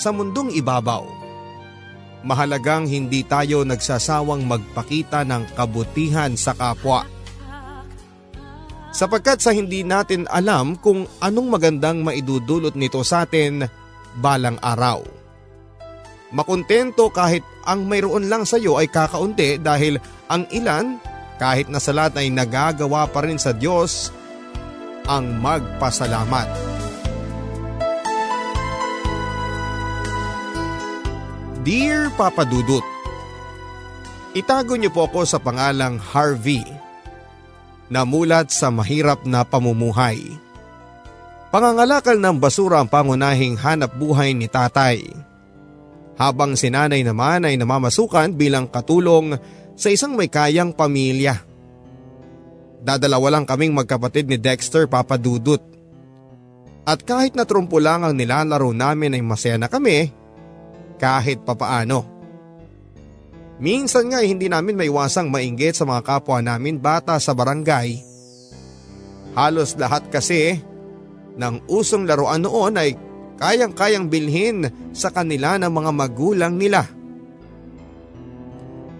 [0.00, 1.04] sa mundong ibabaw.
[2.24, 7.04] Mahalagang hindi tayo nagsasawang magpakita ng kabutihan sa kapwa.
[8.90, 13.68] Sapagkat sa hindi natin alam kung anong magandang maidudulot nito sa atin
[14.18, 15.04] balang araw.
[16.32, 19.98] Makontento kahit ang mayroon lang sa iyo ay kakaunti dahil
[20.30, 20.98] ang ilan
[21.42, 24.12] kahit na sa lahat ay nagagawa pa rin sa Diyos
[25.08, 26.69] ang magpasalamat.
[31.60, 32.80] Dear Papa Dudut,
[34.32, 36.64] Itago niyo po ako sa pangalang Harvey
[37.92, 40.24] na mulat sa mahirap na pamumuhay.
[41.52, 45.04] Pangangalakal ng basura ang pangunahing hanap buhay ni tatay.
[46.16, 49.36] Habang si nanay naman ay namamasukan bilang katulong
[49.76, 51.44] sa isang may kayang pamilya.
[52.80, 55.60] Dadalawa lang kaming magkapatid ni Dexter Papa Dudut.
[56.88, 60.19] At kahit na trumpo lang ang nilalaro namin ay masaya na kami
[61.00, 62.04] kahit papaano.
[63.60, 68.00] Minsan nga hindi namin maiwasang mainggit sa mga kapwa namin bata sa barangay.
[69.32, 70.60] Halos lahat kasi
[71.36, 72.96] ng usong laruan noon ay
[73.40, 76.84] kayang-kayang bilhin sa kanila ng mga magulang nila.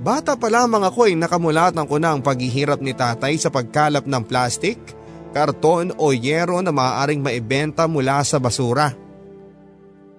[0.01, 4.25] Bata pa lamang ako ay nakamulatan ko na ang paghihirap ni tatay sa pagkalap ng
[4.25, 4.81] plastik,
[5.37, 8.97] karton o yero na maaaring maibenta mula sa basura.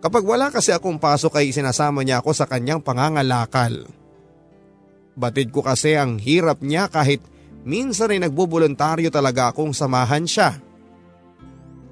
[0.02, 3.86] Kapag wala kasi akong pasok ay sinasama niya ako sa kanyang pangangalakal.
[5.14, 7.22] Batid ko kasi ang hirap niya kahit
[7.62, 10.58] minsan ay nagbubuluntaryo talaga akong samahan siya.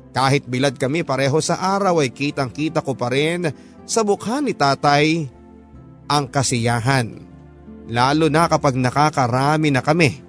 [0.10, 3.54] Kahit bilad kami pareho sa araw ay kitang kita ko pa rin
[3.86, 5.30] sa mukha ni tatay
[6.10, 7.14] ang kasiyahan.
[7.90, 10.26] Lalo na kapag nakakarami na kami.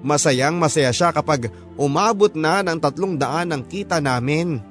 [0.00, 4.69] Masayang masaya siya kapag umabot na ng tatlong daan ang kita namin.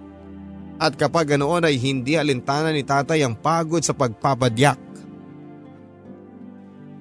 [0.80, 4.80] At kapag ganoon ay hindi alintana ni tatay ang pagod sa pagpapadyak.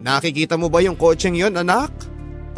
[0.02, 1.94] Nakikita mo ba yung kotseng yon anak?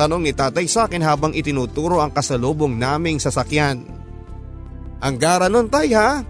[0.00, 3.85] Tanong ni tatay sa akin habang itinuturo ang kasalubong naming sasakyan.
[5.05, 6.25] Ang gara nun tay ha?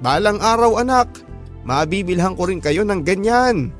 [0.00, 1.20] Balang araw anak,
[1.68, 3.76] mabibilhan ko rin kayo ng ganyan.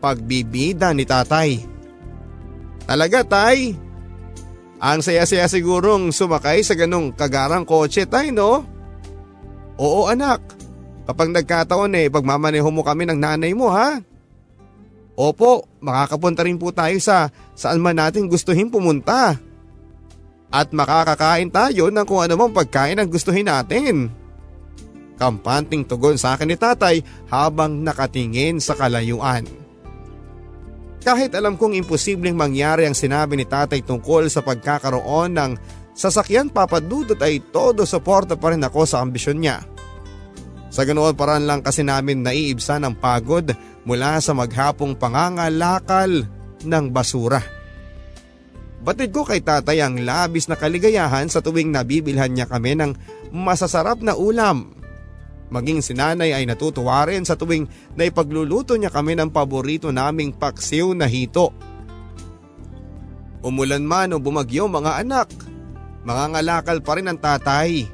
[0.00, 1.60] Pagbibida ni tatay.
[2.88, 3.76] Talaga tay?
[4.80, 8.64] Ang saya-saya sigurong sumakay sa ganong kagarang kotse tay no?
[9.80, 10.44] Oo anak,
[11.08, 13.96] kapag nagkataon eh pagmamaneho mo kami ng nanay mo ha.
[15.16, 19.40] Opo, makakapunta rin po tayo sa saan man natin gustuhin pumunta.
[20.52, 24.12] At makakakain tayo ng kung anumang pagkain ang gustuhin natin.
[25.16, 27.00] Kampanting tugon sa akin ni tatay
[27.32, 29.48] habang nakatingin sa kalayuan.
[31.00, 35.50] Kahit alam kong imposibleng mangyari ang sinabi ni tatay tungkol sa pagkakaroon ng
[35.94, 39.62] sasakyan papadudot ay todo suporta pa rin ako sa ambisyon niya.
[40.70, 43.50] Sa ganoon paraan lang kasi namin naiibsan ang pagod
[43.82, 46.30] mula sa maghapong pangangalakal
[46.62, 47.42] ng basura.
[48.80, 52.96] Batid ko kay tatay ang labis na kaligayahan sa tuwing nabibilhan niya kami ng
[53.28, 54.72] masasarap na ulam.
[55.50, 57.66] Maging si nanay ay natutuwa rin sa tuwing
[57.98, 61.52] naipagluluto niya kami ng paborito naming paksiw na hito.
[63.42, 65.28] Umulan man o bumagyo mga anak,
[66.00, 67.88] mga ngalakal pa rin ang tatay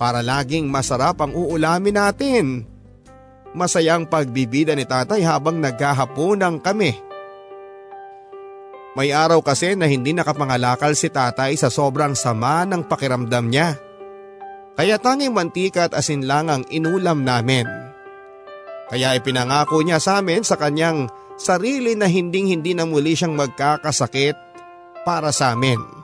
[0.00, 2.46] para laging masarap ang uulamin natin.
[3.52, 6.96] Masayang pagbibida ni tatay habang naghahaponan kami.
[8.92, 13.76] May araw kasi na hindi nakapangalakal si tatay sa sobrang sama ng pakiramdam niya.
[14.72, 17.68] Kaya tanging mantika at asin lang ang inulam namin.
[18.88, 21.08] Kaya ipinangako niya sa amin sa kanyang
[21.40, 24.36] sarili na hinding hindi na muli siyang magkakasakit
[25.04, 26.01] para sa amin.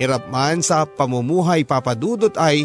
[0.00, 2.64] Hirap man sa pamumuhay papadudot ay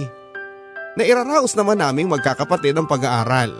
[0.96, 3.52] nairaraos naman naming magkakapatid ang pag-aaral.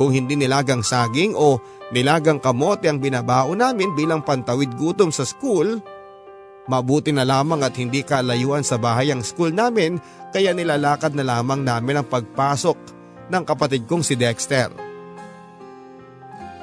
[0.00, 1.60] Kung hindi nilagang saging o
[1.92, 5.84] nilagang kamote ang binabao namin bilang pantawid gutom sa school,
[6.64, 10.00] mabuti na lamang at hindi kalayuan sa bahay ang school namin
[10.32, 12.78] kaya nilalakad na lamang namin ang pagpasok
[13.28, 14.72] ng kapatid kong si Dexter.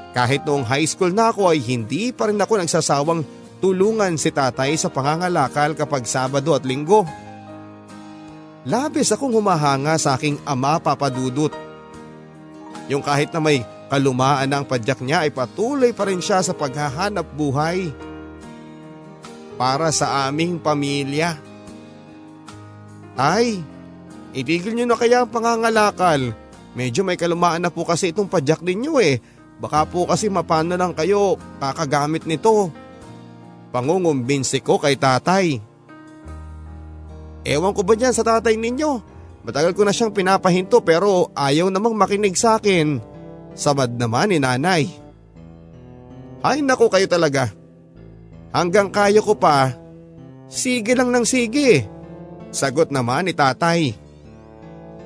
[0.09, 3.21] Kahit noong high school na ako ay hindi pa rin ako nagsasawang
[3.59, 7.03] tulungan si tatay sa pangangalakal kapag Sabado at Linggo.
[8.67, 11.51] Labis akong humahanga sa aking ama papadudot.
[12.91, 17.25] Yung kahit na may kalumaan ang padyak niya ay patuloy pa rin siya sa paghahanap
[17.35, 17.91] buhay
[19.59, 21.35] para sa aming pamilya.
[23.19, 23.59] Ay,
[24.31, 26.31] itigil niyo na kaya ang pangangalakal.
[26.77, 29.19] Medyo may kalumaan na po kasi itong padyak ninyo eh.
[29.59, 32.71] Baka po kasi mapano lang kayo kakagamit nito.
[33.69, 35.61] Pangungumbinsi ko kay tatay.
[37.45, 38.91] Ewan ko ba dyan sa tatay ninyo?
[39.45, 42.99] Matagal ko na siyang pinapahinto pero ayaw namang makinig sa akin.
[43.55, 44.89] Samad naman ni nanay.
[46.43, 47.51] Ay nako kayo talaga.
[48.49, 49.77] Hanggang kaya ko pa,
[50.49, 51.85] sige lang ng sige.
[52.49, 53.93] Sagot naman ni tatay.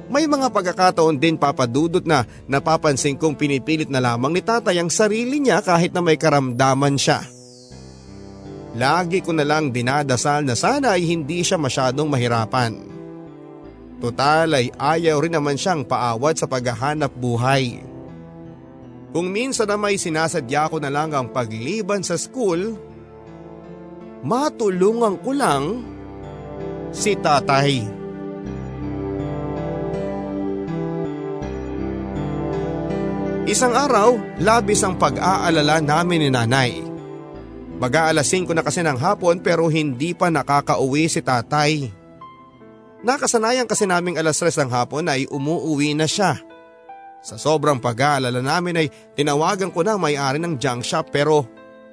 [0.08, 5.40] May mga pagkakataon din papadudot na napapansin kong pinipilit na lamang ni tatay ang sarili
[5.40, 7.24] niya kahit na may karamdaman siya.
[8.74, 12.74] Lagi ko na lang dinadasal na sana ay hindi siya masyadong mahirapan.
[14.02, 17.86] Total ay ayaw rin naman siyang paawat sa paghahanap buhay.
[19.14, 22.74] Kung minsan na may sinasadya ko na lang ang pagliban sa school,
[24.26, 25.64] matulungan ko lang
[26.90, 27.86] si tatay.
[33.44, 36.93] Isang araw, labis ang pag-aalala namin ni nanay.
[37.84, 41.92] Mag-aalasin ko na kasi ng hapon pero hindi pa nakakauwi si tatay.
[43.04, 46.40] Nakasanayan kasi naming alas 3 ng hapon ay umuuwi na siya.
[47.20, 48.88] Sa sobrang pag-aalala namin ay
[49.20, 51.44] tinawagan ko na may-ari ng junk shop pero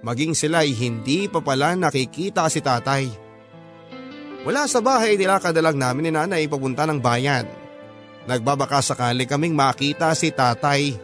[0.07, 3.11] maging sila ay hindi pa pala nakikita si tatay.
[4.47, 7.51] Wala sa bahay nilakad lang namin ni nanay papunta ng bayan.
[8.31, 10.95] Nagbabaka sakali kaming makita si tatay.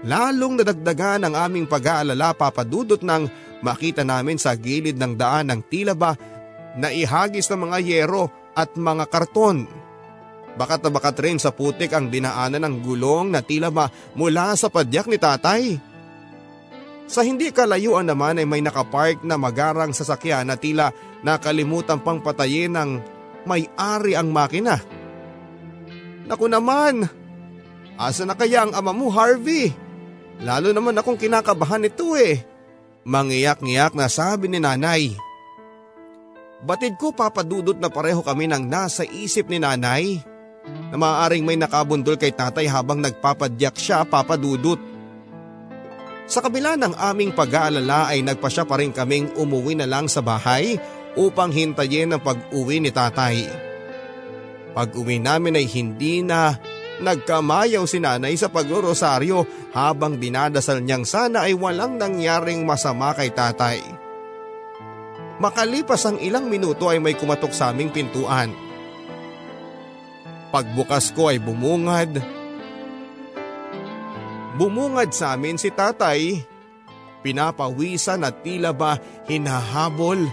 [0.00, 3.28] Lalong nadagdagan ang aming pag-aalala papadudot nang
[3.66, 6.14] makita namin sa gilid ng daan ng tila ba
[6.78, 9.66] na ihagis ng mga yero at mga karton.
[10.56, 14.70] Bakat na bakat rin sa putik ang dinaanan ng gulong na tila ba mula sa
[14.70, 15.76] padyak ni tatay.
[17.06, 22.72] Sa hindi kalayuan naman ay may nakapark na magarang sasakyan na tila nakalimutan pang patayin
[22.72, 22.90] ng
[23.44, 24.80] may-ari ang makina.
[26.26, 27.06] Naku naman!
[27.96, 29.70] Asa na kaya ang ama mo Harvey?
[30.42, 32.55] Lalo naman akong kinakabahan nito eh.
[33.06, 35.14] Mangiyak-ngiyak na sabi ni nanay.
[36.66, 40.18] Batid ko papadudot na pareho kami ng nasa isip ni nanay
[40.90, 44.82] na maaaring may nakabundol kay tatay habang nagpapadyak siya papadudot.
[46.26, 50.74] Sa kabila ng aming pag-aalala ay nagpasya pa rin kaming umuwi na lang sa bahay
[51.14, 53.46] upang hintayin ang pag-uwi ni tatay.
[54.74, 56.58] Pag-uwi namin ay hindi na
[57.00, 63.80] nagkamayaw si nanay sa paglorosaryo habang dinadasal niyang sana ay walang nangyaring masama kay tatay.
[65.36, 68.48] Makalipas ang ilang minuto ay may kumatok sa aming pintuan.
[70.48, 72.16] Pagbukas ko ay bumungad.
[74.56, 76.40] Bumungad sa amin si tatay.
[77.20, 78.96] Pinapawisan at tila ba
[79.28, 80.24] hinahabol.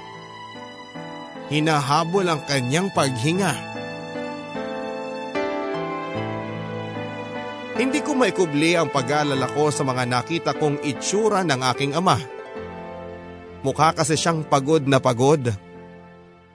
[1.51, 3.72] Hinahabol ang kanyang paghinga.
[7.73, 12.21] Hindi ko maikubli ang pag-aalala ko sa mga nakita kong itsura ng aking ama.
[13.65, 15.49] Mukha kasi siyang pagod na pagod.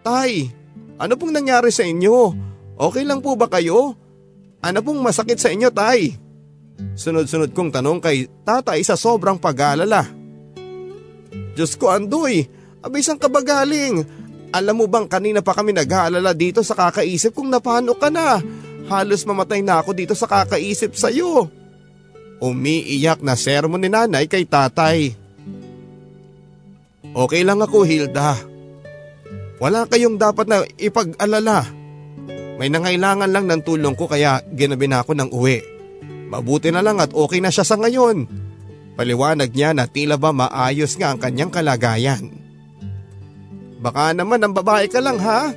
[0.06, 0.46] Tay,
[0.94, 2.30] ano pong nangyari sa inyo?
[2.78, 3.98] Okay lang po ba kayo?
[4.62, 6.14] Ano pong masakit sa inyo, tay?
[6.94, 10.06] Sunod-sunod kong tanong kay tatay sa sobrang pag-aalala.
[11.58, 12.46] Diyos ko, Andoy,
[12.78, 14.06] abay saan ka ba galing?
[14.54, 18.38] Alam mo bang kanina pa kami nag-aalala dito sa kakaisip kung napano ka na?
[18.88, 21.52] Halos mamatay na ako dito sa kakaisip sa'yo.
[22.40, 25.12] Umiiyak na sermon ni nanay kay tatay.
[27.12, 28.40] Okay lang ako Hilda.
[29.61, 31.66] Wala kayong dapat na ipag-alala.
[32.59, 35.59] May nangailangan lang ng tulong ko kaya ginabi na ako ng uwi.
[36.33, 38.26] Mabuti na lang at okay na siya sa ngayon.
[38.99, 42.35] Paliwanag niya na tila ba maayos nga ang kanyang kalagayan.
[43.78, 45.54] Baka naman ang babae ka lang ha?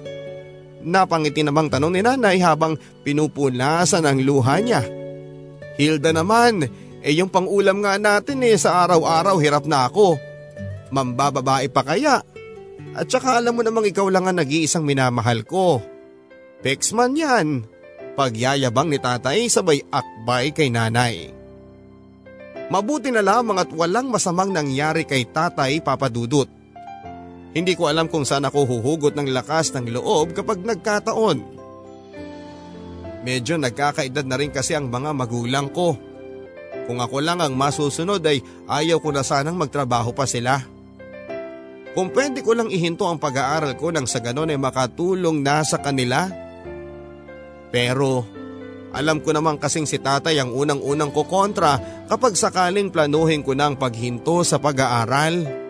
[0.81, 4.81] Napangiti namang tanong ni nanay habang pinupunasan ang luha niya.
[5.77, 6.65] Hilda naman,
[7.01, 10.17] eh yung pangulam nga natin eh sa araw-araw hirap na ako.
[10.93, 12.21] Mambababae pa kaya?
[12.91, 15.79] At saka alam mo namang ikaw lang ang nag-iisang minamahal ko.
[16.61, 17.47] Pexman yan.
[18.13, 21.31] Pagyayabang ni tatay sabay akbay kay nanay.
[22.71, 26.47] Mabuti na lamang at walang masamang nangyari kay tatay papadudot.
[27.51, 31.59] Hindi ko alam kung saan ako huhugot ng lakas ng loob kapag nagkataon.
[33.21, 35.99] Medyo nagkakaedad na rin kasi ang mga magulang ko.
[36.87, 40.63] Kung ako lang ang masusunod ay ayaw ko na sanang magtrabaho pa sila.
[41.91, 45.83] Kung pwede ko lang ihinto ang pag-aaral ko nang sa ganon ay makatulong na sa
[45.83, 46.31] kanila.
[47.67, 48.23] Pero
[48.95, 53.75] alam ko naman kasing si tatay ang unang-unang ko kontra kapag sakaling planuhin ko ng
[53.75, 55.60] paghinto sa pag-aaral.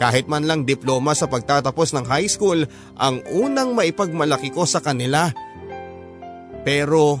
[0.00, 2.64] Kahit man lang diploma sa pagtatapos ng high school
[2.96, 5.28] ang unang maipagmalaki ko sa kanila.
[6.64, 7.20] Pero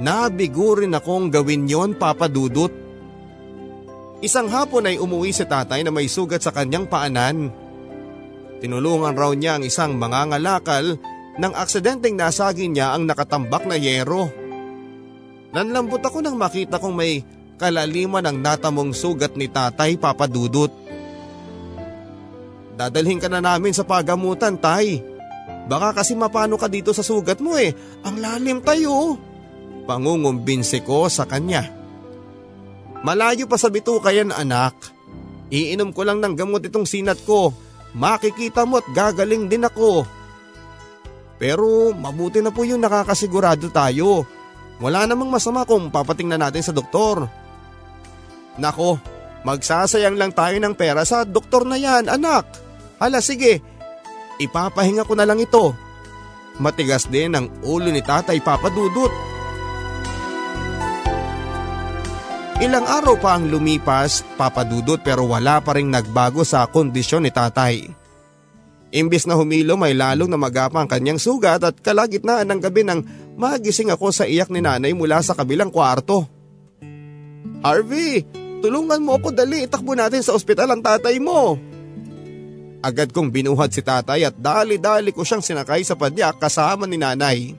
[0.00, 2.72] nabigo rin akong gawin yon papadudot.
[4.24, 7.52] Isang hapon ay umuwi si tatay na may sugat sa kanyang paanan.
[8.64, 10.96] Tinulungan raw niya ang isang mangangalakal
[11.36, 14.32] nang aksidenteng nasagi niya ang nakatambak na yero.
[15.52, 17.20] Nanlambot ako nang makita kong may
[17.60, 20.72] kalaliman ang natamong sugat ni tatay papadudot.
[22.74, 24.98] Dadalhin ka na namin sa pagamutan, tay.
[25.64, 27.72] Baka kasi mapano ka dito sa sugat mo eh.
[28.04, 29.16] Ang lalim tayo.
[29.86, 31.64] Pangungumbinse ko sa kanya.
[33.04, 34.72] Malayo pa sa bituka yan anak.
[35.52, 37.52] Iinom ko lang ng gamot itong sinat ko.
[37.94, 40.08] Makikita mo at gagaling din ako.
[41.36, 44.24] Pero mabuti na po yung nakakasigurado tayo.
[44.80, 47.28] Wala namang masama kung papatingnan natin sa doktor.
[48.56, 48.98] Nako,
[49.46, 52.63] magsasayang lang tayo ng pera sa doktor na yan anak.
[52.98, 53.58] Hala sige,
[54.38, 55.74] ipapahinga ko na lang ito.
[56.62, 59.10] Matigas din ang ulo ni tatay papadudot.
[62.62, 67.90] Ilang araw pa ang lumipas papadudot pero wala pa rin nagbago sa kondisyon ni tatay.
[68.94, 73.02] Imbis na humilo may lalong na magapa ang kanyang sugat at kalagitnaan ng gabi nang
[73.34, 76.30] magising ako sa iyak ni nanay mula sa kabilang kwarto.
[77.66, 78.22] Harvey,
[78.62, 81.58] tulungan mo ako dali itakbo natin sa ospital ang tatay mo.
[82.84, 87.56] Agad kong binuhat si tatay at dali-dali ko siyang sinakay sa padyak kasama ni nanay.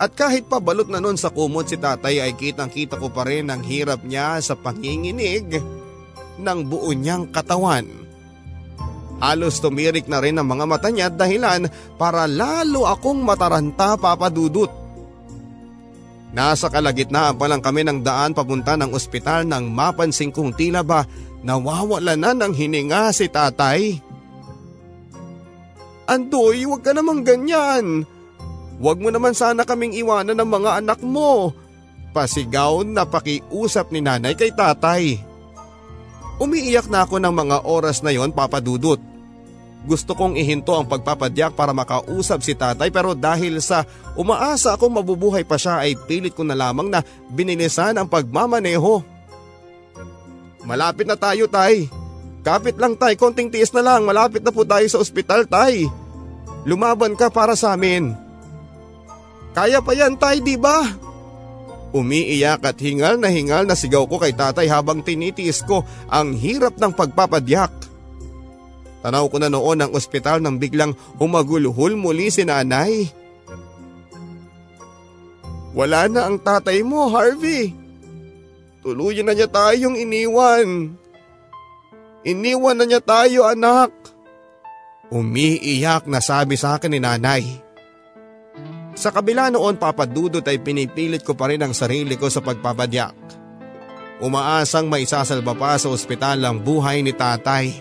[0.00, 3.28] At kahit pa balot na nun sa kumot si tatay ay kitang kita ko pa
[3.28, 5.60] rin ang hirap niya sa panginginig
[6.40, 7.84] ng buo niyang katawan.
[9.20, 11.68] Halos tumirik na rin ang mga mata niya dahilan
[12.00, 14.72] para lalo akong mataranta papadudot.
[16.32, 21.04] Nasa kalagitnaan pa lang kami ng daan papunta ng ospital nang mapansin kong tila ba
[21.40, 23.96] Nawawala na ng hininga si tatay.
[26.10, 28.04] Andoy, huwag ka namang ganyan.
[28.80, 31.54] Huwag mo naman sana kaming iwanan ng mga anak mo.
[32.10, 35.22] Pasigaw na pakiusap ni nanay kay tatay.
[36.40, 38.98] Umiiyak na ako ng mga oras na yon papadudot.
[39.84, 45.40] Gusto kong ihinto ang pagpapadyak para makausap si tatay pero dahil sa umaasa akong mabubuhay
[45.44, 47.00] pa siya ay pilit ko na lamang na
[47.32, 49.19] binilisan ang pagmamaneho.
[50.64, 51.88] Malapit na tayo tay.
[52.40, 54.04] Kapit lang tay, konting tiis na lang.
[54.04, 55.88] Malapit na po tayo sa ospital tay.
[56.64, 58.12] Lumaban ka para sa amin.
[59.56, 60.84] Kaya pa yan tay, di ba?
[61.90, 66.78] Umiiyak at hingal na hingal na sigaw ko kay tatay habang tinitiis ko ang hirap
[66.78, 67.72] ng pagpapadyak.
[69.00, 73.08] Tanaw ko na noon ang ospital nang biglang humagulhol muli si nanay.
[75.74, 77.79] Wala na ang tatay mo, Harvey.
[78.80, 80.96] Tuluyan na niya tayong iniwan.
[82.24, 83.92] Iniwan na niya tayo anak.
[85.12, 87.44] Umiiyak na sabi sa akin ni nanay.
[88.96, 93.16] Sa kabila noon papadudot ay pinipilit ko pa rin ang sarili ko sa pagpapadyak.
[94.20, 97.72] Umaasang maisasalba pa sa ospital ang buhay ni tatay.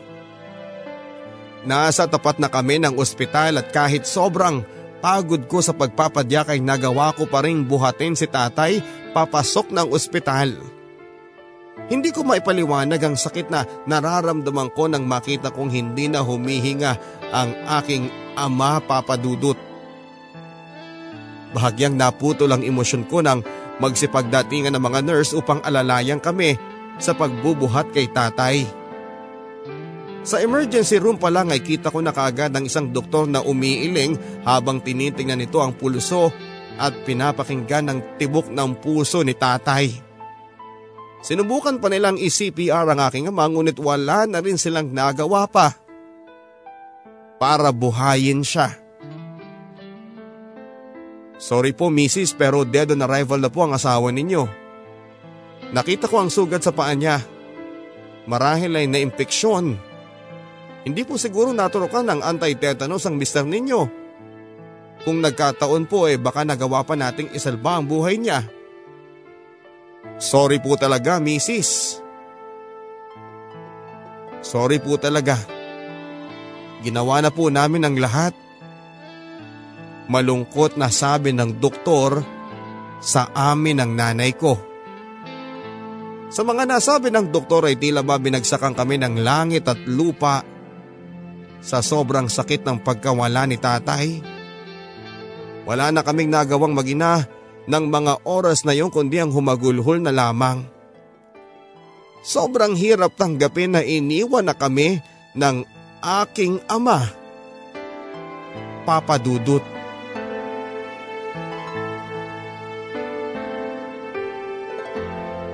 [1.67, 4.63] Nasa tapat na kami ng ospital at kahit sobrang
[5.03, 8.79] pagod ko sa pagpapadyak ay nagawa ko pa rin buhatin si tatay
[9.11, 10.78] papasok ng ospital.
[11.89, 16.91] Hindi ko maipaliwanag ang sakit na nararamdaman ko nang makita kong hindi na humihinga
[17.33, 17.49] ang
[17.81, 19.57] aking ama papadudot.
[21.49, 23.41] Bahagyang naputol ang emosyon ko nang
[23.81, 26.61] magsipagdatingan ng mga nurse upang alalayan kami
[27.01, 28.69] sa pagbubuhat kay tatay.
[30.21, 34.13] Sa emergency room pa lang ay kita ko na kaagad ang isang doktor na umiiling
[34.45, 36.29] habang tinitingnan nito ang pulso
[36.77, 40.08] at pinapakinggan ng tibok ng puso ni tatay.
[41.19, 45.75] Sinubukan pa nilang i-CPR ang aking ama ngunit wala na rin silang nagawa pa
[47.39, 48.75] para buhayin siya.
[51.39, 54.43] Sorry po misis pero dead on arrival na po ang asawa ninyo.
[55.71, 57.23] Nakita ko ang sugat sa paa niya.
[58.27, 59.79] Marahil ay na-impeksyon.
[60.83, 63.81] Hindi po siguro naturukan ng anti-tetanus ang mister ninyo.
[65.07, 68.43] Kung nagkataon po eh baka nagawa pa nating isalba ang buhay niya.
[70.19, 72.03] Sorry po talaga, misis.
[74.43, 75.39] Sorry po talaga.
[76.83, 78.35] Ginawa na po namin ang lahat.
[80.11, 82.19] Malungkot na sabi ng doktor
[82.99, 84.59] sa amin ng nanay ko.
[86.29, 90.43] Sa mga nasabi ng doktor ay tila ba binagsakan kami ng langit at lupa
[91.63, 94.19] sa sobrang sakit ng pagkawala ni tatay.
[95.63, 97.38] Wala na kaming nagawang magina
[97.69, 100.65] ng mga oras na yon kundi ang humagulhol na lamang.
[102.25, 104.99] Sobrang hirap tanggapin na iniwan na kami
[105.37, 105.63] ng
[106.01, 107.05] aking ama.
[108.83, 109.61] Papa Dudut.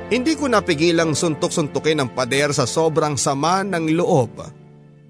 [0.05, 4.37] Hindi ko napigilang suntok-suntukin ang pader sa sobrang sama ng loob.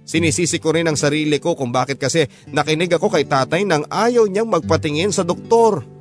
[0.06, 4.26] Sinisisi ko rin ang sarili ko kung bakit kasi nakinig ako kay tatay nang ayaw
[4.26, 5.94] niyang magpatingin sa doktor.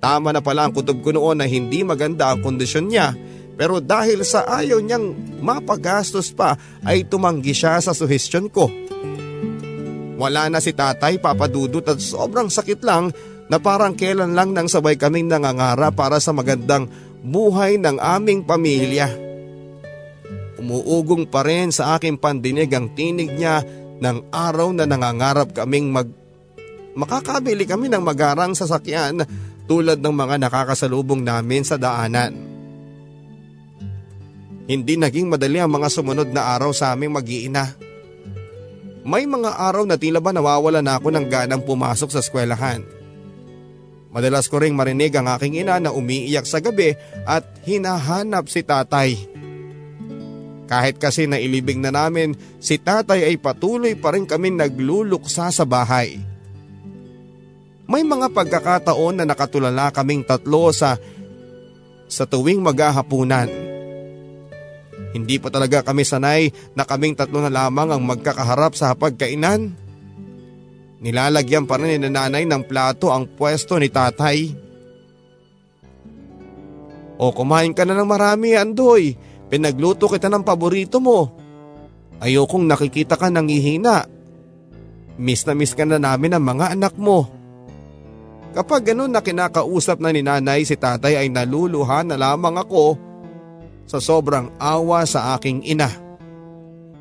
[0.00, 3.12] Tama na pala ang kutob ko noon na hindi maganda ang kondisyon niya
[3.60, 5.12] pero dahil sa ayaw niyang
[5.44, 8.72] mapagastos pa ay tumanggi siya sa suhestyon ko.
[10.16, 13.12] Wala na si tatay papadudot at sobrang sakit lang
[13.52, 16.88] na parang kailan lang nang sabay kaming nangangara para sa magandang
[17.20, 19.12] buhay ng aming pamilya.
[20.56, 23.60] Umuugong pa rin sa aking pandinig ang tinig niya
[24.00, 26.08] ng araw na nangangarap kaming mag
[26.96, 29.20] makakabili kami ng magarang sasakyan
[29.70, 32.34] tulad ng mga nakakasalubong namin sa daanan.
[34.66, 37.78] Hindi naging madali ang mga sumunod na araw sa aming mag-iina.
[39.06, 42.82] May mga araw na tila ba nawawala na ako ng ganang pumasok sa eskwelahan.
[44.10, 49.14] Madalas ko ring marinig ang aking ina na umiiyak sa gabi at hinahanap si tatay.
[50.66, 56.29] Kahit kasi nailibing na namin, si tatay ay patuloy pa rin kami nagluluksa sa bahay.
[57.90, 60.94] May mga pagkakataon na nakatulala kaming tatlo sa
[62.06, 63.50] sa tuwing maghahapunan.
[65.10, 69.74] Hindi pa talaga kami sanay na kaming tatlo na lamang ang magkakaharap sa hapagkainan.
[71.02, 74.54] Nilalagyan pa rin ni nanay ng plato ang pwesto ni tatay.
[77.18, 79.18] O kumain ka na ng marami, Andoy.
[79.50, 81.34] Pinagluto kita ng paborito mo.
[82.22, 84.06] Ayokong nakikita ka nang ihina.
[85.18, 87.39] Miss na miss ka na namin ang mga anak mo.
[88.50, 92.98] Kapag ganun na kinakausap na ni nanay si tatay ay naluluha na lamang ako
[93.86, 95.90] sa sobrang awa sa aking ina.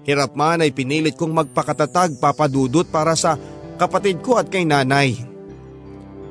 [0.06, 3.38] Hirap man ay pinilit kong magpakatatag papadudot para sa
[3.82, 5.18] kapatid ko at kay nanay.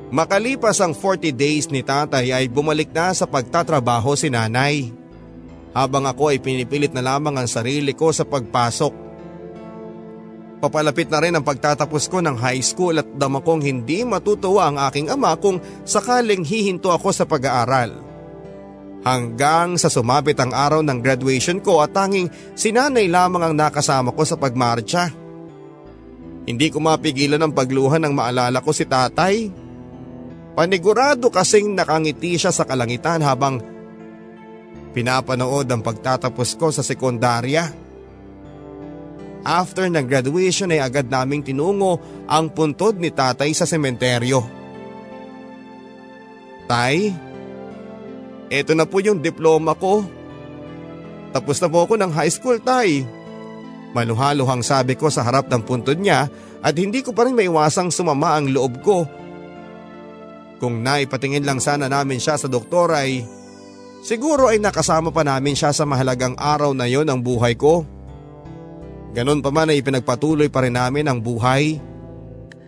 [0.09, 4.89] Makalipas ang 40 days ni tatay ay bumalik na sa pagtatrabaho si nanay.
[5.75, 9.08] Habang ako ay pinipilit na lamang ang sarili ko sa pagpasok
[10.59, 14.77] Papalapit na rin ang pagtatapos ko ng high school at dama kong hindi matutuwa ang
[14.91, 17.95] aking ama kung sakaling hihinto ako sa pag-aaral.
[18.99, 22.27] Hanggang sa sumabit ang araw ng graduation ko at tanging
[22.59, 25.07] sinanay lamang ang nakasama ko sa pagmarcha.
[26.43, 29.47] Hindi ko mapigilan ang pagluha ng maalala ko si tatay.
[30.59, 33.63] Panigurado kasing nakangiti siya sa kalangitan habang
[34.91, 37.88] pinapanood ang pagtatapos ko sa sekundarya.
[39.43, 44.43] After ng graduation ay agad naming tinungo ang puntod ni tatay sa sementeryo.
[46.67, 47.15] Tay,
[48.51, 50.03] eto na po yung diploma ko.
[51.33, 53.07] Tapos na po ako ng high school, tay.
[53.95, 56.29] Maluhaluhang sabi ko sa harap ng puntod niya
[56.61, 59.07] at hindi ko pa rin maiwasang sumama ang loob ko.
[60.59, 63.23] Kung naipatingin lang sana namin siya sa doktor ay
[64.03, 67.87] siguro ay nakasama pa namin siya sa mahalagang araw na yon ng buhay ko.
[69.09, 71.81] Ganon pa man ay pinagpatuloy pa rin namin ang buhay.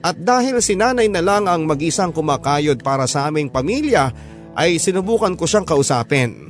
[0.02, 4.10] At dahil si nanay na lang ang mag-isang kumakayod para sa aming pamilya
[4.58, 6.50] ay sinubukan ko siyang kausapin.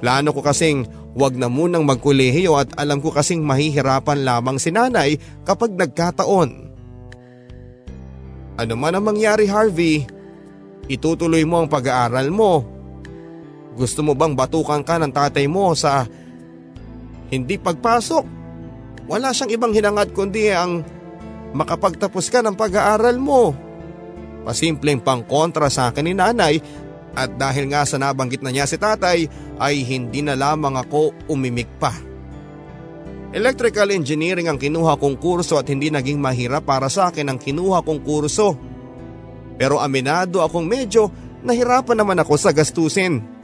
[0.00, 5.20] Plano ko kasing wag na munang magkulehiyo at alam ko kasing mahihirapan lamang si nanay
[5.44, 6.50] kapag nagkataon.
[8.58, 10.08] Ano man ang mangyari Harvey,
[10.88, 12.64] itutuloy mo ang pag-aaral mo.
[13.78, 16.08] Gusto mo bang batukan ka ng tatay mo sa
[17.28, 18.37] hindi pagpasok?
[19.08, 20.84] Wala siyang ibang hinangad kundi ang
[21.56, 23.56] makapagtapos ka ng pag-aaral mo.
[24.44, 26.60] Pasimpleng pang kontra sa akin ni nanay
[27.16, 29.24] at dahil nga sa nabanggit na niya si tatay
[29.56, 31.90] ay hindi na lamang ako umimik pa.
[33.32, 37.84] Electrical engineering ang kinuha kong kurso at hindi naging mahirap para sa akin ang kinuha
[37.84, 38.56] kong kurso.
[39.60, 41.12] Pero aminado akong medyo
[41.44, 43.37] nahirapan naman ako sa gastusin.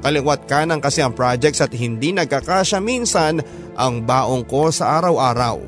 [0.00, 3.44] Kaliwat kanan kasi ang projects at hindi nagkakasya minsan
[3.76, 5.60] ang baong ko sa araw-araw.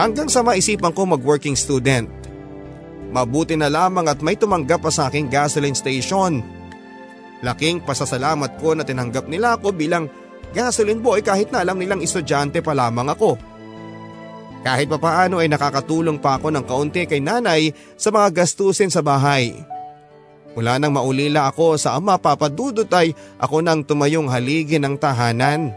[0.00, 2.08] Hanggang sa maisipan ko mag-working student.
[3.12, 6.40] Mabuti na lamang at may tumanggap pa sa aking gasoline station.
[7.44, 10.08] Laking pasasalamat ko na tinanggap nila ako bilang
[10.56, 13.36] gasoline boy kahit na alam nilang estudyante pa lamang ako.
[14.60, 19.56] Kahit papaano ay nakakatulong pa ako ng kaunti kay nanay sa mga gastusin sa bahay.
[20.58, 25.70] Mula nang maulila ako sa ama papadudot ay ako nang tumayong haligi ng tahanan.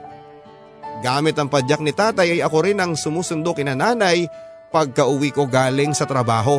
[1.06, 4.26] Gamit ang padyak ni tatay ay ako rin ang sumusundo kina nanay
[4.74, 6.58] pagka uwi ko galing sa trabaho.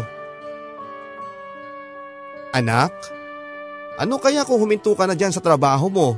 [2.54, 2.94] Anak,
[3.98, 6.08] ano kaya kung huminto ka na dyan sa trabaho mo?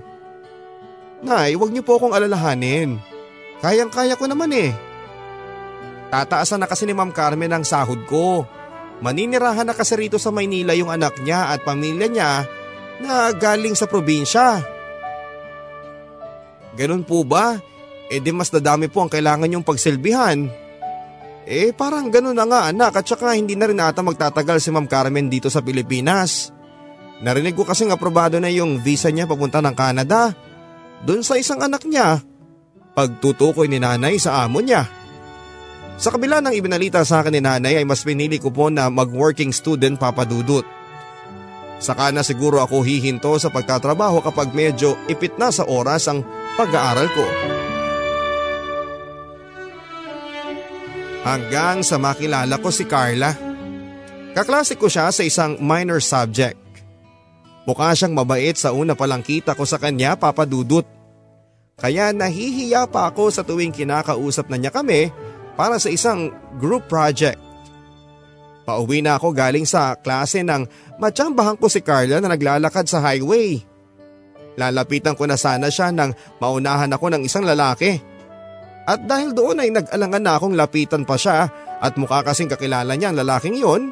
[1.25, 3.01] Nay, huwag niyo po akong alalahanin.
[3.65, 4.77] Kayang-kaya ko naman eh.
[6.13, 8.45] Tataasan na kasi ni Ma'am Carmen ang sahod ko.
[9.05, 12.31] Maninirahan na kasi rito sa Maynila yung anak niya at pamilya niya
[13.01, 14.65] na galing sa probinsya.
[16.77, 17.61] Ganun po ba?
[18.07, 20.47] eh di mas dadami po ang kailangan yung pagsilbihan.
[21.47, 24.91] Eh parang ganun na nga anak at saka hindi na rin ata magtatagal si Ma'am
[24.91, 26.51] Carmen dito sa Pilipinas.
[27.23, 30.35] Narinig ko kasing aprobado na yung visa niya papunta ng Canada.
[31.07, 32.19] Doon sa isang anak niya.
[32.99, 34.85] Pagtutukoy ni nanay sa amo niya.
[35.97, 39.49] Sa kabila ng ibinalita sa akin ni nanay ay mas pinili ko po na mag-working
[39.49, 40.65] student papadudot.
[41.81, 46.21] Saka na siguro ako hihinto sa pagtatrabaho kapag medyo ipit na sa oras ang
[46.61, 47.27] pag-aaral ko.
[51.25, 53.33] Hanggang sa makilala ko si Carla.
[54.37, 56.61] Kaklase ko siya sa isang minor subject.
[57.65, 60.85] Mukha siyang mabait sa una palang kita ko sa kanya papadudot.
[61.77, 65.13] Kaya nahihiya pa ako sa tuwing kinakausap na niya kami
[65.57, 67.41] para sa isang group project.
[68.69, 70.67] Pauwi na ako galing sa klase ng
[71.01, 73.63] matsambahan ko si Carla na naglalakad sa highway.
[74.57, 77.97] Lalapitan ko na sana siya nang maunahan ako ng isang lalaki.
[78.87, 83.11] At dahil doon ay nag-alangan na akong lapitan pa siya at mukha kasing kakilala niya
[83.15, 83.91] ang lalaking yon.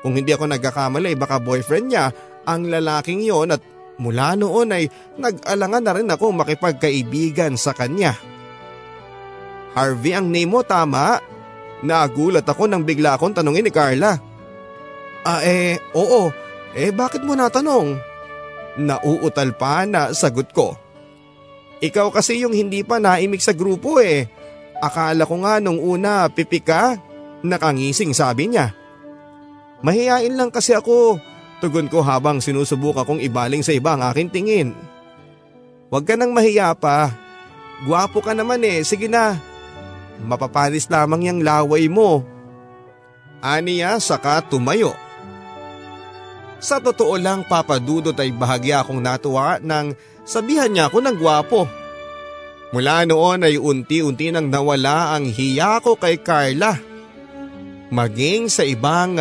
[0.00, 2.12] Kung hindi ako nagkakamali baka boyfriend niya
[2.48, 3.60] ang lalaking yon at
[4.00, 4.88] mula noon ay
[5.20, 8.16] nag-alangan na rin ako makipagkaibigan sa kanya.
[9.74, 11.22] Harvey ang name mo tama.
[11.80, 14.18] Nagulat ako nang bigla akong tanungin ni Carla.
[15.24, 16.32] Ah eh, oo.
[16.76, 17.98] Eh bakit mo natanong?
[18.80, 20.76] Nauutal pa na sagot ko.
[21.80, 24.28] Ikaw kasi yung hindi pa naimik sa grupo eh.
[24.80, 26.96] Akala ko nga nung una pipi ka.
[27.40, 28.76] Nakangising sabi niya.
[29.80, 31.16] Mahihain lang kasi ako.
[31.60, 34.68] Tugon ko habang sinusubukan kong ibaling sa iba ang aking tingin.
[35.92, 37.12] Huwag ka nang mahiya pa.
[37.84, 39.49] Guwapo ka naman eh, sige na.
[40.24, 42.24] Mapapanis lamang yung laway mo.
[43.40, 44.92] Aniya saka tumayo.
[46.60, 49.96] Sa totoo lang papadudot ay bahagya akong natuwa nang
[50.30, 51.66] Sabihan niya ako ng gwapo.
[52.70, 56.78] Mula noon ay unti-unti nang nawala ang hiya ko kay Carla.
[57.90, 59.18] Maging sa ibang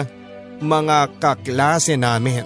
[0.62, 2.46] mga kaklase namin.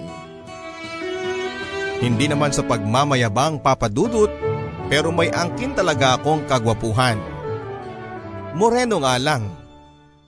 [1.99, 4.31] Hindi naman sa pagmamayabang papadudot
[4.87, 7.19] pero may angkin talaga akong kagwapuhan.
[8.53, 9.49] Moreno nga lang.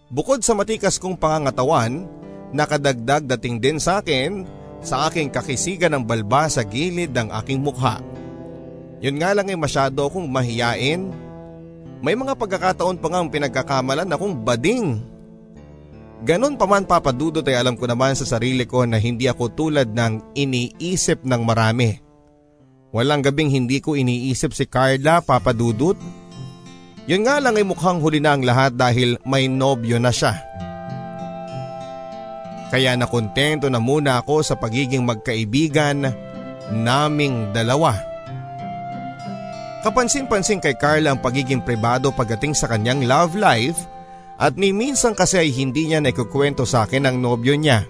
[0.09, 2.09] Bukod sa matikas kong pangangatawan,
[2.49, 4.45] nakadagdag dating din sa akin
[4.81, 8.01] sa aking kakisigan ng balba sa gilid ng aking mukha.
[9.01, 11.09] Yun nga lang ay masyado akong mahiyain.
[12.01, 15.01] May mga pagkakataon pa nga ang pinagkakamalan akong bading.
[16.25, 19.93] Ganon pa man papadudot ay alam ko naman sa sarili ko na hindi ako tulad
[19.93, 22.01] ng iniisip ng marami.
[22.89, 26.24] Walang gabing hindi ko iniisip si Carla papadudot.
[27.05, 30.33] Yun nga lang ay mukhang huli na ang lahat dahil may nobyo na siya.
[32.73, 36.09] Kaya nakontento na muna ako sa pagiging magkaibigan
[36.73, 37.93] naming dalawa.
[39.85, 43.77] Kapansin-pansin kay Carla ang pagiging pribado pagdating sa kanyang love life
[44.41, 47.85] at ni minsan kasi ay hindi niya naikukwento sa akin ang nobyo niya.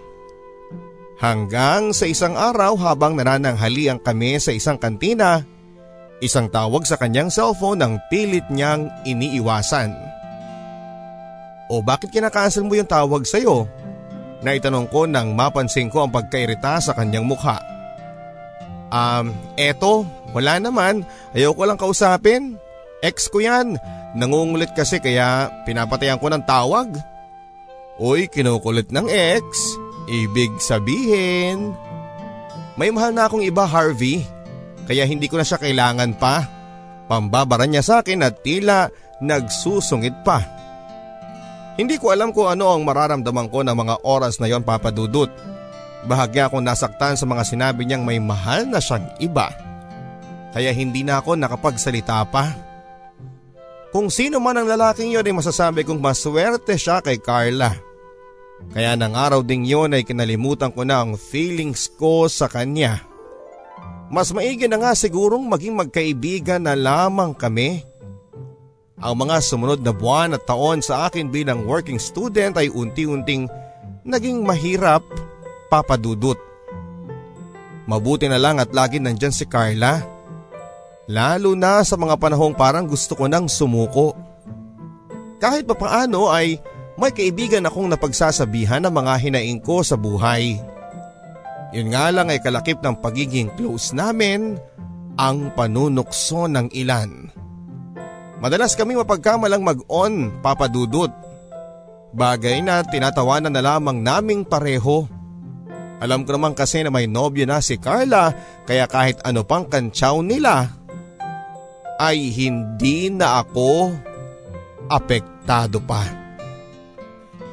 [1.15, 5.47] Hanggang sa isang araw habang nanananghalian kami sa isang kantina,
[6.23, 9.91] isang tawag sa kanyang cellphone ang pilit niyang iniiwasan.
[11.67, 13.65] O bakit kinakancel mo yung tawag sa'yo?
[14.45, 17.58] Naitanong ko nang mapansin ko ang pagkairita sa kanyang mukha.
[18.93, 21.01] Um, eto, wala naman.
[21.34, 22.62] Ayaw ko lang kausapin.
[23.01, 23.82] Ex ko yan.
[24.13, 26.93] Nangungulit kasi kaya pinapatayan ko ng tawag.
[27.97, 29.43] Uy, kinukulit ng ex.
[30.06, 31.73] Ibig sabihin,
[32.78, 34.21] may mahal na akong iba Harvey.
[34.86, 36.45] Kaya hindi ko na siya kailangan pa.
[37.06, 38.89] Pambabara niya sa akin at tila
[39.21, 40.41] nagsusungit pa.
[41.76, 45.28] Hindi ko alam kung ano ang mararamdaman ko ng mga oras na yon papadudot.
[46.08, 49.52] Bahagya akong nasaktan sa mga sinabi niyang may mahal na siyang iba.
[50.56, 52.56] Kaya hindi na ako nakapagsalita pa.
[53.91, 57.76] Kung sino man ang lalaking yon ay masasabi kong maswerte siya kay Carla.
[58.71, 63.04] Kaya nang araw ding yon ay kinalimutan ko na ang feelings ko sa kanya.
[64.10, 67.82] Mas maigi na nga sigurong maging magkaibigan na lamang kami.
[69.02, 73.50] Ang mga sumunod na buwan at taon sa akin bilang working student ay unti-unting
[74.06, 75.02] naging mahirap
[75.68, 76.38] papadudot.
[77.86, 80.02] Mabuti na lang at lagi nandyan si Carla.
[81.06, 84.18] Lalo na sa mga panahong parang gusto ko nang sumuko.
[85.38, 86.58] Kahit pa paano ay
[86.98, 90.58] may kaibigan akong napagsasabihan ng mga hinaing ko sa buhay.
[91.73, 94.60] Yun nga lang ay kalakip ng pagiging close namin
[95.15, 97.32] ang panunukso ng ilan.
[98.43, 101.10] Madalas kami mapagkamalang mag-on papadudot.
[102.15, 105.08] Bagay na tinatawanan na lamang naming pareho.
[106.04, 108.36] Alam ko naman kasi na may nobyo na si Carla
[108.67, 110.67] kaya kahit ano pang kantsaw nila
[111.95, 113.95] ay hindi na ako
[114.91, 116.24] apektado pa.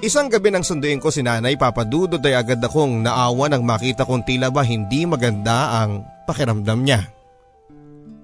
[0.02, 4.26] Isang gabi nang sunduin ko si nanay papadudod ay agad akong naawa nang makita kong
[4.26, 7.06] tila ba hindi maganda ang pakiramdam niya.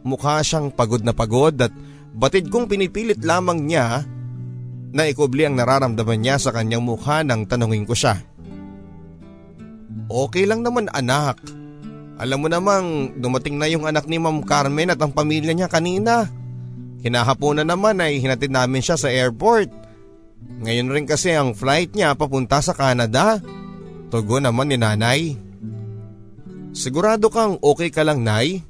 [0.03, 1.71] Mukha siyang pagod na pagod at
[2.11, 4.03] batid kong pinipilit lamang niya
[4.91, 8.27] na ikubli ang nararamdaman niya sa kanyang mukha nang tanungin ko siya.
[10.11, 11.39] Okay lang naman anak.
[12.19, 16.27] Alam mo namang dumating na yung anak ni Ma'am Carmen at ang pamilya niya kanina.
[17.07, 19.87] Hinahaponan naman ay hinatid namin siya sa airport
[20.59, 23.39] ngayon rin kasi ang flight niya papunta sa Canada.
[24.11, 25.39] Tugo naman ni nanay.
[26.75, 28.65] Sigurado kang okay ka lang nay?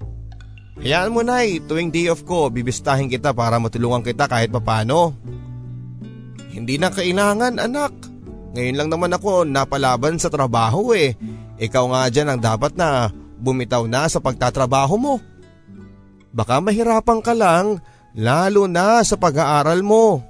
[0.78, 5.16] Hayaan mo nay, tuwing day off ko bibistahin kita para matulungan kita kahit papano.
[6.54, 7.92] Hindi na kailangan anak.
[8.54, 11.18] Ngayon lang naman ako napalaban sa trabaho eh.
[11.58, 15.14] Ikaw nga dyan ang dapat na bumitaw na sa pagtatrabaho mo.
[16.30, 17.82] Baka mahirapan ka lang
[18.14, 20.22] lalo na sa pag-aaral mo.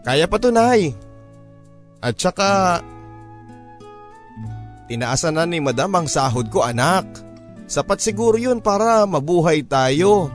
[0.00, 0.96] Kaya pa tunay.
[2.00, 2.80] At saka,
[4.88, 7.04] tinaasan na ni madam ang sahod ko anak.
[7.70, 10.32] Sapat siguro yun para mabuhay tayo.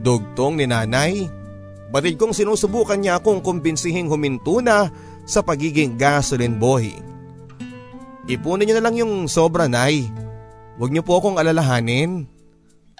[0.00, 1.26] Dugtong ni nanay.
[1.90, 4.90] Batid kong sinusubukan niya akong kumbinsihin huminto na
[5.26, 6.94] sa pagiging gasoline boy.
[8.26, 10.06] Ipunin niyo na lang yung sobra nay.
[10.78, 12.26] Huwag niyo po akong alalahanin.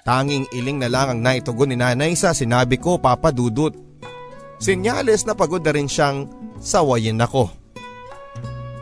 [0.07, 3.86] Tanging iling na lang ang naitugon ni nanay sa sinabi ko papadudot.
[4.57, 6.25] Senyales na pagod na rin siyang
[6.57, 7.49] sawayin ako.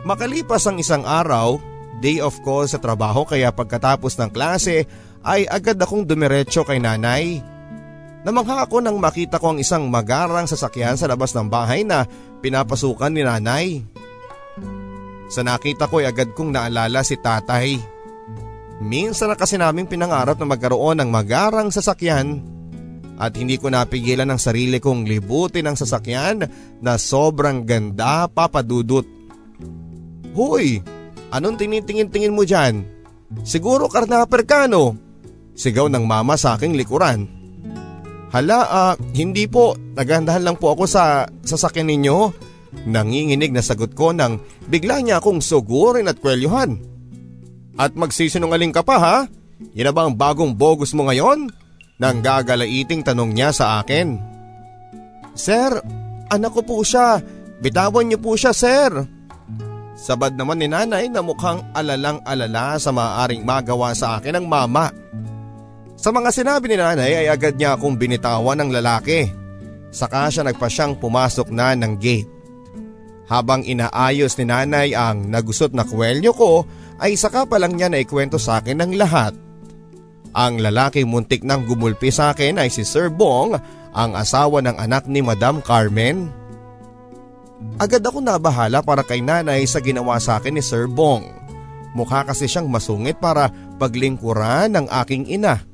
[0.08, 1.60] Makalipas ang isang araw,
[2.00, 4.88] day off ko sa trabaho kaya pagkatapos ng klase
[5.26, 7.42] ay agad akong dumiretso kay nanay.
[8.22, 12.06] Namangha ako nang makita ko ang isang magarang sasakyan sa labas ng bahay na
[12.40, 13.82] pinapasukan ni nanay.
[15.26, 17.78] Sa nakita ko ay agad kong naalala si tatay.
[18.78, 22.55] Minsan na kasi naming pinangarap na magkaroon ng magarang sasakyan
[23.16, 26.44] at hindi ko napigilan ang sarili kong libutin ang sasakyan
[26.84, 29.04] na sobrang ganda papadudot.
[30.36, 30.84] Hoy,
[31.32, 32.84] anong tinitingin-tingin mo dyan?
[33.42, 34.94] Siguro karnaper ka no?
[35.56, 37.24] Sigaw ng mama sa aking likuran.
[38.28, 39.72] Hala, uh, hindi po.
[39.96, 42.18] Nagandahan lang po ako sa sasakyan ninyo.
[42.84, 46.76] Nanginginig na sagot ko nang bigla niya akong sugurin at kwelyuhan.
[47.80, 49.16] At magsisinungaling ka pa ha?
[49.72, 51.48] Yan na ba ang bagong bogus mo ngayon?
[51.96, 54.20] Nang gagalaiting tanong niya sa akin.
[55.32, 55.80] Sir,
[56.28, 57.20] anak ko po siya.
[57.60, 58.92] Bitawan niyo po siya, sir.
[59.96, 64.92] Sabad naman ni nanay na mukhang alalang alala sa maaaring magawa sa akin ng mama.
[65.96, 69.32] Sa mga sinabi ni nanay ay agad niya akong binitawan ng lalaki.
[69.88, 72.28] Saka siya nagpa siyang pumasok na ng gate.
[73.32, 76.68] Habang inaayos ni nanay ang nagusot na kwelyo ko
[77.00, 79.45] ay saka pa lang niya na ikwento sa akin ng lahat.
[80.36, 83.56] Ang lalaking muntik nang gumulpi sa akin ay si Sir Bong,
[83.96, 86.28] ang asawa ng anak ni Madam Carmen.
[87.80, 91.24] Agad ako nabahala para kay nanay sa ginawa sa akin ni Sir Bong.
[91.96, 93.48] Mukha kasi siyang masungit para
[93.80, 95.64] paglingkuran ng aking ina.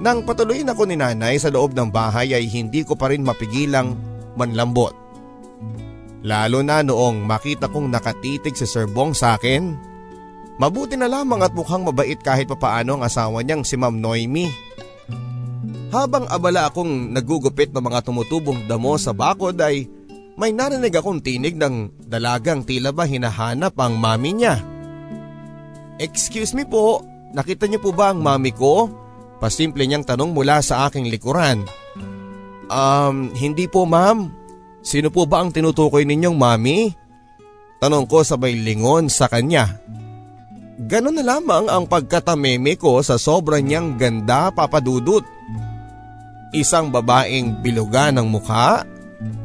[0.00, 3.92] Nang patuloyin ako ni nanay sa loob ng bahay ay hindi ko pa rin mapigilang
[4.40, 4.96] manlambot.
[6.24, 9.85] Lalo na noong makita kong nakatitig si Sir Bong sa akin.
[10.56, 14.48] Mabuti na lamang at mukhang mabait kahit papaano ang asawa niyang si Ma'am Noemi.
[15.92, 19.84] Habang abala akong nagugupit ng mga tumutubong damo sa bakod ay
[20.36, 24.60] may narinig akong tinig ng dalagang tila ba hinahanap ang mami niya.
[25.96, 28.88] Excuse me po, nakita niyo po ba ang mami ko?
[29.40, 31.64] Pasimple niyang tanong mula sa aking likuran.
[32.68, 34.32] Um, hindi po ma'am.
[34.80, 36.92] Sino po ba ang tinutukoy ninyong mami?
[37.76, 39.80] Tanong ko sabay lingon sa kanya.
[40.76, 45.24] Ganon na lamang ang pagkatameme ko sa sobrang niyang ganda papadudot.
[46.52, 48.84] Isang babaeng biluga ng mukha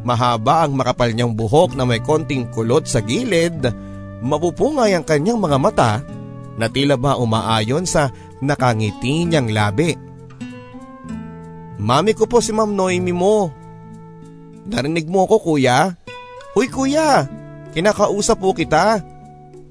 [0.02, 3.70] Mahaba ang makapal niyang buhok na may konting kulot sa gilid,
[4.20, 5.92] mapupungay ang kanyang mga mata
[6.58, 8.10] na tila ba umaayon sa
[8.42, 9.94] nakangiti niyang labi.
[11.82, 13.50] Mami ko po si Ma'am Noemi mo.
[14.70, 15.98] Narinig mo ko kuya?
[16.54, 17.26] Huy kuya,
[17.74, 19.02] kinakausap po kita.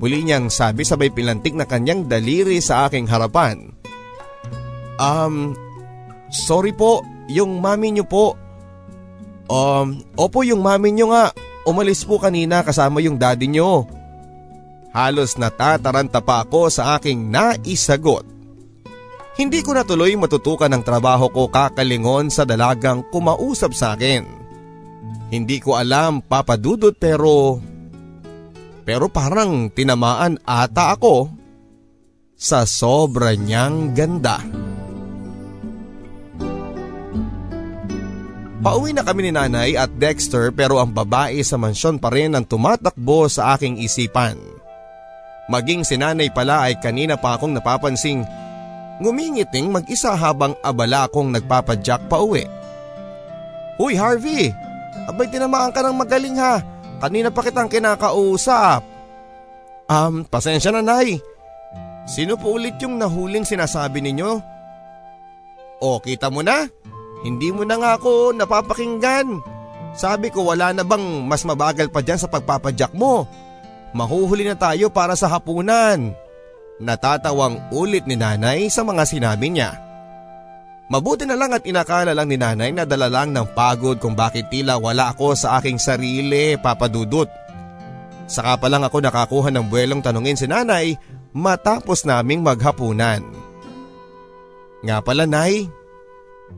[0.00, 3.76] Muli niyang sabi sabay pilantik na kanyang daliri sa aking harapan.
[4.96, 5.52] Um,
[6.32, 8.40] sorry po, yung mami niyo po
[9.50, 11.34] Um, opo yung mami nyo nga.
[11.66, 13.82] Umalis po kanina kasama yung daddy nyo.
[14.94, 18.22] Halos natataranta pa ako sa aking naisagot.
[19.34, 24.22] Hindi ko natuloy matutukan ang trabaho ko kakalingon sa dalagang kumausap sa akin.
[25.34, 27.58] Hindi ko alam papadudot pero...
[28.83, 31.29] Pero parang tinamaan ata ako
[32.40, 34.40] sa sobra niyang ganda.
[38.61, 42.45] Pauwi na kami ni nanay at Dexter pero ang babae sa mansyon pa rin ang
[42.45, 44.37] tumatakbo sa aking isipan.
[45.49, 48.21] Maging si nanay pala ay kanina pa akong napapansing
[49.01, 52.45] ngumingiting mag-isa habang abala akong nagpapadyak pa uwi.
[53.81, 54.53] Uy Harvey,
[55.09, 56.61] abay tinamaan ka ng magaling ha.
[57.00, 58.84] Kanina pa kitang kinakausap.
[59.88, 61.16] Um, pasensya na nay.
[62.04, 64.30] Sino po ulit yung nahuling sinasabi ninyo?
[65.80, 66.68] O, kita mo na?
[67.24, 69.40] Hindi mo na nga ako napapakinggan.
[69.96, 73.24] Sabi ko wala na bang mas mabagal pa dyan sa pagpapadyak mo.
[73.96, 76.14] Mahuhuli na tayo para sa hapunan.
[76.78, 79.89] Natatawang ulit ni nanay sa mga sinabi niya.
[80.90, 84.50] Mabuti na lang at inakala lang ni nanay na dala lang ng pagod kung bakit
[84.50, 87.31] tila wala ako sa aking sarili papadudot.
[88.26, 90.98] Saka pa lang ako nakakuha ng buwelong tanungin si nanay
[91.31, 93.22] matapos naming maghapunan.
[94.83, 95.70] Nga pala nay,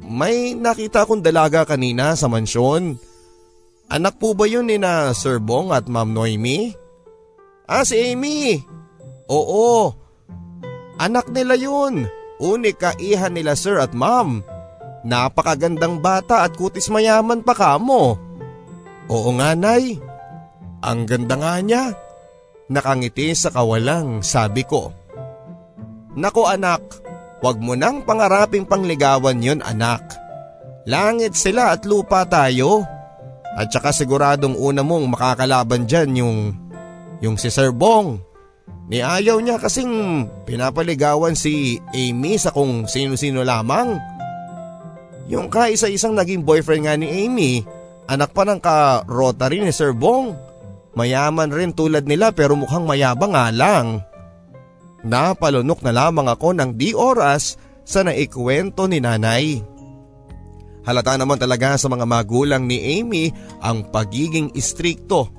[0.01, 2.97] may nakita akong dalaga kanina sa mansyon.
[3.92, 6.73] Anak po ba yun ni na Sir Bong at Ma'am Noemi?
[7.68, 8.64] Ah, si Amy.
[9.29, 9.92] Oo.
[10.97, 12.09] Anak nila yun.
[12.42, 14.42] Unik kaihan nila Sir at Ma'am.
[15.07, 18.18] Napakagandang bata at kutis mayaman pa kamo.
[19.07, 20.02] Oo nga, Nay.
[20.83, 21.94] Ang ganda nga niya.
[22.66, 24.90] Nakangiti sa kawalang, sabi ko.
[26.18, 26.83] Nako anak,
[27.42, 30.14] Huwag mo nang pangaraping pangligawan yon anak.
[30.87, 32.87] Langit sila at lupa tayo.
[33.59, 36.38] At saka siguradong una mong makakalaban dyan yung,
[37.18, 38.22] yung si Sir Bong.
[38.90, 43.95] Ni ayaw niya kasing pinapaligawan si Amy sa kung sino-sino lamang.
[45.31, 47.62] Yung kaisa-isang naging boyfriend nga ni Amy,
[48.11, 50.35] anak pa ng ka-rotary ni Sir Bong.
[50.99, 54.03] Mayaman rin tulad nila pero mukhang mayabang nga lang.
[55.07, 59.62] Napalunok na lamang ako ng di oras sa naikwento ni nanay.
[60.83, 63.31] Halata naman talaga sa mga magulang ni Amy
[63.62, 65.31] ang pagiging istrikto.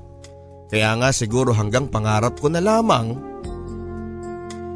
[0.72, 3.33] Kaya nga siguro hanggang pangarap ko na lamang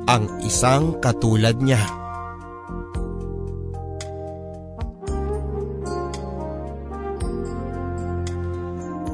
[0.09, 1.85] ang isang katulad niya.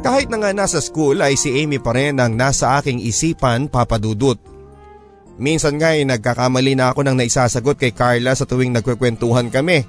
[0.07, 4.39] Kahit na nga nasa school ay si Amy pa rin ang nasa aking isipan papadudot.
[5.35, 9.83] Minsan nga ay nagkakamali na ako nang naisasagot kay Carla sa tuwing nagkwekwentuhan kami.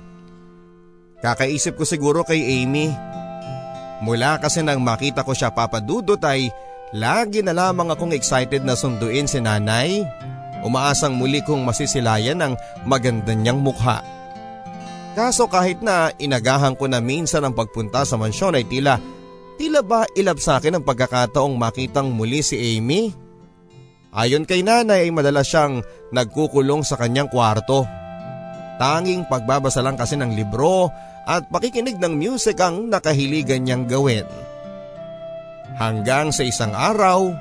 [1.21, 2.89] Kakaisip ko siguro kay Amy.
[4.01, 6.49] Mula kasi nang makita ko siya papadudot ay
[6.95, 10.01] lagi na lamang akong excited na sunduin si nanay.
[10.65, 12.53] Umaasang muli kong masisilayan ang
[12.89, 14.01] maganda niyang mukha.
[15.13, 18.97] Kaso kahit na inagahan ko na minsan ang pagpunta sa mansyon ay tila
[19.55, 23.15] Tila ba ilab sa akin ang pagkakataong makitang muli si Amy?
[24.11, 25.79] Ayon kay nanay ay madalas siyang
[26.11, 27.87] nagkukulong sa kanyang kwarto.
[28.75, 30.91] Tanging pagbabasa lang kasi ng libro
[31.23, 34.27] at pakikinig ng music ang nakahiligan niyang gawin.
[35.79, 37.31] Hanggang sa isang araw,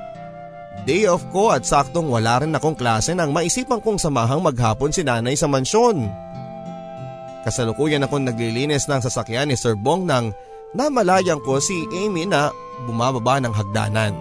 [0.83, 5.01] day off ko at saktong wala rin akong klase nang maisipan kong samahang maghapon si
[5.07, 6.11] nanay sa mansyon.
[7.47, 10.35] Kasalukuyan akong naglilinis ng sasakyan ni Sir Bong nang
[10.75, 12.51] namalayang ko si Amy na
[12.89, 14.17] bumababa ng hagdanan.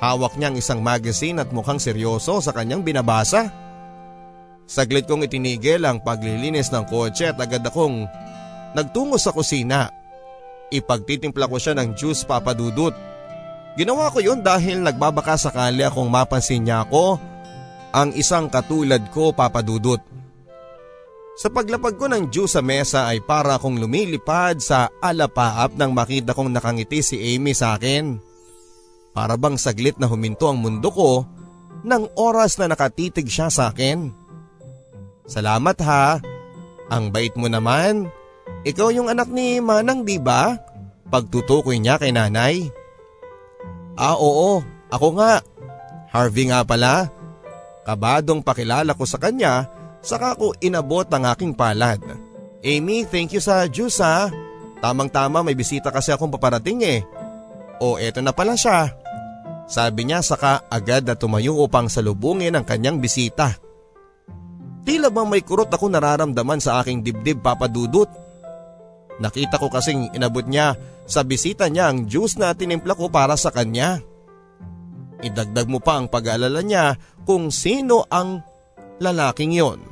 [0.00, 3.52] Hawak niyang isang magazine at mukhang seryoso sa kanyang binabasa.
[4.64, 8.08] Saglit kong itinigil ang paglilinis ng kotse at agad akong
[8.72, 9.92] nagtungo sa kusina.
[10.70, 12.94] Ipagtitimpla ko siya ng juice papadudot.
[13.78, 17.20] Ginawa ko yun dahil nagbabaka sakali akong mapansin niya ako
[17.90, 19.98] ang isang katulad ko papadudot.
[21.40, 26.36] Sa paglapag ko ng juice sa mesa ay para akong lumilipad sa alapaap nang makita
[26.36, 28.20] kong nakangiti si Amy sa akin.
[29.16, 31.24] Para bang saglit na huminto ang mundo ko
[31.80, 34.12] nang oras na nakatitig siya sa akin.
[35.24, 36.20] Salamat ha.
[36.92, 38.10] Ang bait mo naman.
[38.66, 40.58] Ikaw yung anak ni Manang di ba?
[41.08, 42.68] Pagtutukoy niya kay nanay.
[43.94, 44.60] Ah oo,
[44.90, 45.42] ako nga.
[46.10, 47.08] Harvey nga pala.
[47.86, 49.70] Kabadong pakilala ko sa kanya
[50.00, 52.00] Saka ko inabot ang aking palad.
[52.64, 54.32] Amy, thank you sa juice ha.
[54.80, 57.04] Tamang-tama may bisita kasi akong paparating eh.
[57.80, 58.96] O eto na pala siya.
[59.68, 63.60] Sabi niya saka agad na tumayo upang salubungin ang kanyang bisita.
[64.88, 68.08] Tila bang may kurot ako nararamdaman sa aking dibdib papadudot.
[69.20, 70.74] Nakita ko kasing inabot niya
[71.10, 73.98] sa bisita niya ang juice na tinimpla ko para sa kanya.
[75.20, 76.94] Idagdag mo pa ang pag-aalala niya
[77.26, 78.46] kung sino ang
[79.02, 79.82] lalaking yon.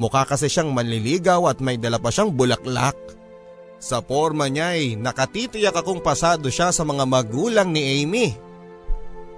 [0.00, 2.96] Mukha kasi siyang manliligaw at may dala pa siyang bulaklak.
[3.78, 8.34] Sa forma niya ay nakatitiyak akong pasado siya sa mga magulang ni Amy.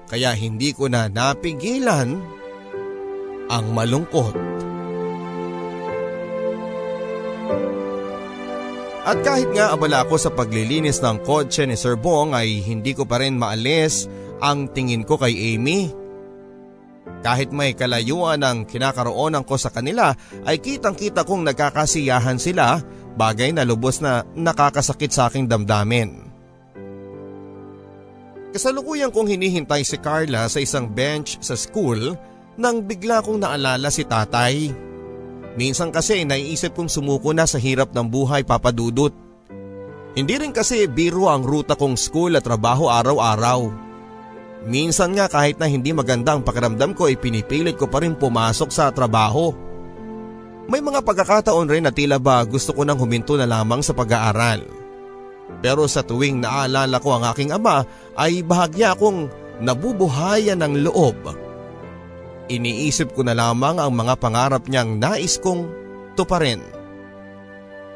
[0.07, 2.09] Kaya hindi ko na napigilan
[3.51, 4.61] ang malungkot.
[9.01, 13.09] At kahit nga abala ako sa paglilinis ng kotse ni Sir Bong ay hindi ko
[13.09, 14.05] pa rin maalis
[14.45, 15.89] ang tingin ko kay Amy.
[17.25, 20.13] Kahit may kalayuan ang kinakaroonan ko sa kanila
[20.45, 22.81] ay kitang kita kong nagkakasiyahan sila
[23.17, 26.29] bagay na lubos na nakakasakit sa aking damdamin.
[28.53, 32.19] Kasalukuyan kong hinihintay si Carla sa isang bench sa school
[32.61, 34.90] nang bigla kong naalala si tatay.
[35.59, 39.11] Minsan kasi naiisip kong sumuko na sa hirap ng buhay papadudot.
[40.15, 43.71] Hindi rin kasi biro ang ruta kong school at trabaho araw-araw.
[44.67, 48.69] Minsan nga kahit na hindi maganda ang pakiramdam ko ay pinipilit ko pa rin pumasok
[48.69, 49.55] sa trabaho.
[50.71, 54.63] May mga pagkakataon rin na tila ba gusto ko nang huminto na lamang sa pag-aaral.
[55.59, 57.83] Pero sa tuwing naalala ko ang aking ama
[58.15, 59.27] ay bahagya akong
[59.59, 61.50] nabubuhayan ng loob.
[62.51, 65.71] Iniisip ko na lamang ang mga pangarap niyang nais kong
[66.19, 66.59] tuparin.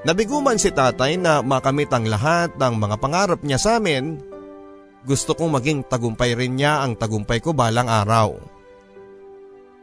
[0.07, 4.35] Nabiguman si tatay na makamit ang lahat ng mga pangarap niya sa amin
[5.05, 8.41] gusto kong maging tagumpay rin niya ang tagumpay ko balang araw.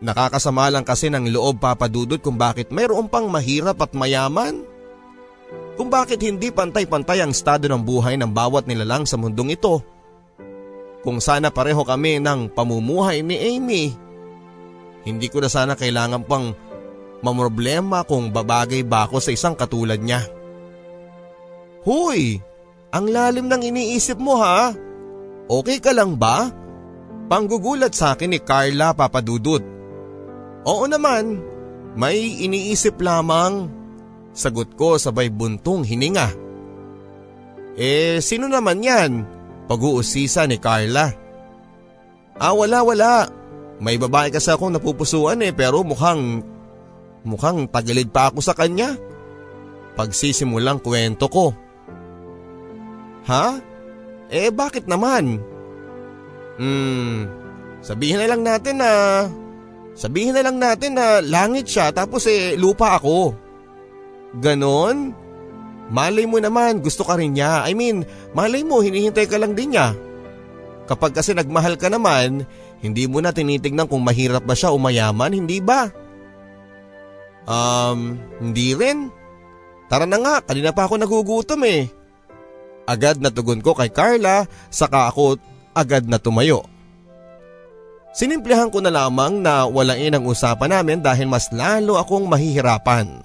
[0.02, 4.66] Nakakasama lang kasi ng loob papadudod kung bakit mayroon pang mahirap at mayaman.
[5.78, 9.78] Kung bakit hindi pantay-pantay ang estado ng buhay ng bawat nilalang sa mundong ito.
[11.06, 13.94] Kung sana pareho kami ng pamumuhay ni Amy.
[15.02, 16.54] Hindi ko na sana kailangan pang
[17.22, 20.26] mamroblema kung babagay ba ako sa isang katulad niya.
[21.86, 22.38] Huy!
[22.92, 24.76] Ang lalim ng iniisip mo ha?
[25.48, 26.52] Okay ka lang ba?
[27.32, 29.64] Panggugulat sa akin ni Carla papadudot.
[30.68, 31.40] Oo naman,
[31.96, 33.72] may iniisip lamang.
[34.36, 36.28] Sagot ko sabay buntong hininga.
[37.80, 39.12] Eh sino naman yan?
[39.72, 41.08] Pag-uusisa ni Carla.
[42.36, 43.41] Ah wala wala.
[43.82, 46.46] May babae kasi akong napupusuan eh pero mukhang
[47.26, 48.94] mukhang tagilid pa ako sa kanya.
[49.98, 51.50] Pagsisimulang kwento ko.
[53.26, 53.58] Ha?
[54.30, 55.42] Eh bakit naman?
[56.62, 57.26] Hmm,
[57.82, 58.92] sabihin na lang natin na
[59.98, 63.34] sabihin na lang natin na langit siya tapos eh lupa ako.
[64.38, 65.18] Ganon?
[65.92, 67.68] Malay mo naman gusto ka rin niya.
[67.68, 69.92] I mean, malay mo hinihintay ka lang din niya.
[70.88, 72.48] Kapag kasi nagmahal ka naman,
[72.82, 75.94] hindi mo na tinitignan kung mahirap ba siya o mayaman, hindi ba?
[77.46, 79.14] Um, hindi rin.
[79.86, 81.90] Tara na nga, kanina pa ako nagugutom eh.
[82.90, 85.38] Agad na tugon ko kay Carla saka ako
[85.78, 86.66] agad na tumayo.
[88.12, 93.24] Sinimplihan ko na lamang na walain ang usapan namin dahil mas lalo akong mahihirapan.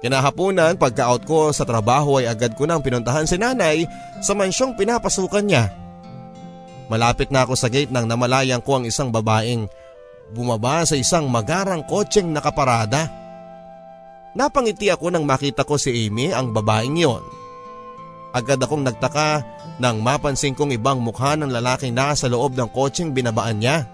[0.00, 3.84] Kinahapunan pagka-out ko sa trabaho ay agad ko nang pinuntahan si nanay
[4.22, 5.74] sa mansyong pinapasukan niya.
[6.90, 9.70] Malapit na ako sa gate nang namalayan ko ang isang babaeng
[10.34, 13.06] bumaba sa isang magarang kotseng nakaparada.
[14.34, 17.22] Napangiti ako nang makita ko si Amy ang babaeng yon.
[18.34, 19.42] Agad akong nagtaka
[19.78, 23.86] nang mapansin kong ibang mukha ng lalaking nasa loob ng kotseng binabaan niya.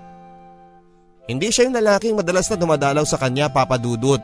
[1.29, 4.21] Hindi siya yung lalaking madalas na dumadalaw sa kanya papadudot.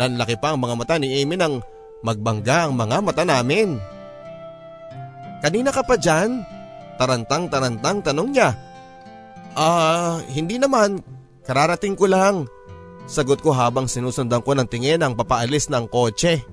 [0.00, 1.60] Nanlaki pa ang mga mata ni Amy nang
[2.00, 3.76] magbangga ang mga mata namin.
[5.44, 6.57] Kanina ka pa dyan?
[6.98, 8.50] Tarantang-tarantang tanong niya.
[9.54, 11.00] Ah, hindi naman.
[11.46, 12.50] Kararating ko lang.
[13.08, 16.44] Sagot ko habang sinusundan ko ng tingin ang papaalis ng kotse.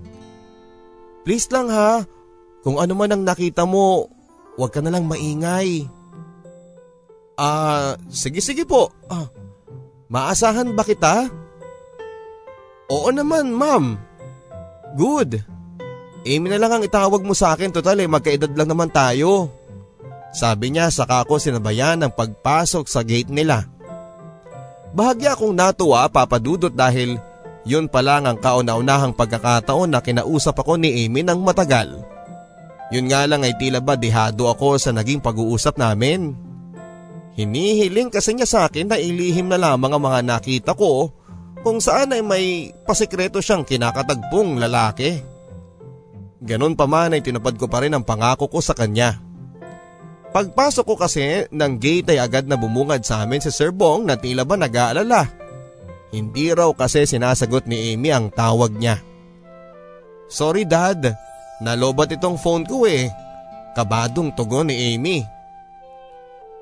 [1.27, 2.05] Please lang ha,
[2.63, 4.07] kung ano man ang nakita mo,
[4.55, 5.89] huwag ka na lang maingay.
[7.35, 8.93] Ah, sige sige po.
[9.11, 9.27] Ah,
[10.07, 11.27] maasahan ba kita?
[12.87, 13.99] Oo naman ma'am.
[14.95, 15.43] Good.
[16.25, 19.51] Amy na lang ang itawag mo sa akin total eh magkaedad lang naman tayo.
[20.36, 23.63] Sabi niya saka ako sinabayan ng pagpasok sa gate nila.
[24.91, 27.15] Bahagya akong natuwa papadudot dahil
[27.63, 32.03] yun pa lang ang kauna-unahang pagkakataon na kinausap ako ni Amy ng matagal.
[32.91, 36.36] Yun nga lang ay tila ba dihado ako sa naging pag-uusap namin.
[37.36, 41.11] Hinihiling kasi niya sa akin na ilihim na lamang ang mga nakita ko
[41.65, 45.17] kung saan ay may pasikreto siyang kinakatagpong lalaki.
[46.45, 49.24] Ganon pa man ay tinupad ko pa rin ang pangako ko sa kanya.
[50.36, 54.19] Pagpasok ko kasi ng gate ay agad na bumungad sa amin si Sir Bong na
[54.19, 55.31] tila ba nag-aalala.
[56.11, 58.99] Hindi raw kasi sinasagot ni Amy ang tawag niya.
[60.27, 61.15] Sorry dad,
[61.63, 63.07] nalobat itong phone ko eh.
[63.79, 65.23] Kabadong tugon ni Amy.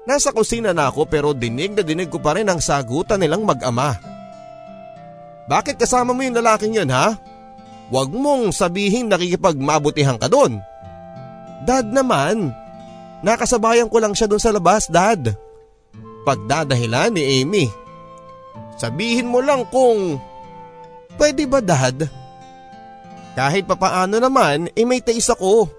[0.06, 3.98] Nasa kusina na ako pero dinig na dinig ko pa rin ang sagutan nilang mag-ama.
[5.50, 7.18] Bakit kasama mo yung lalaking yun ha?
[7.90, 10.62] Huwag mong sabihin nakikipagmabutihan ka doon.
[11.66, 12.54] Dad naman,
[13.24, 15.32] Nakasabayan ko lang siya doon sa labas, Dad.
[16.28, 17.66] Pagdadahilan ni Amy.
[18.76, 20.20] Sabihin mo lang kung...
[21.16, 22.04] Pwede ba, Dad?
[23.34, 25.72] Kahit papaano naman, eh may taste ako.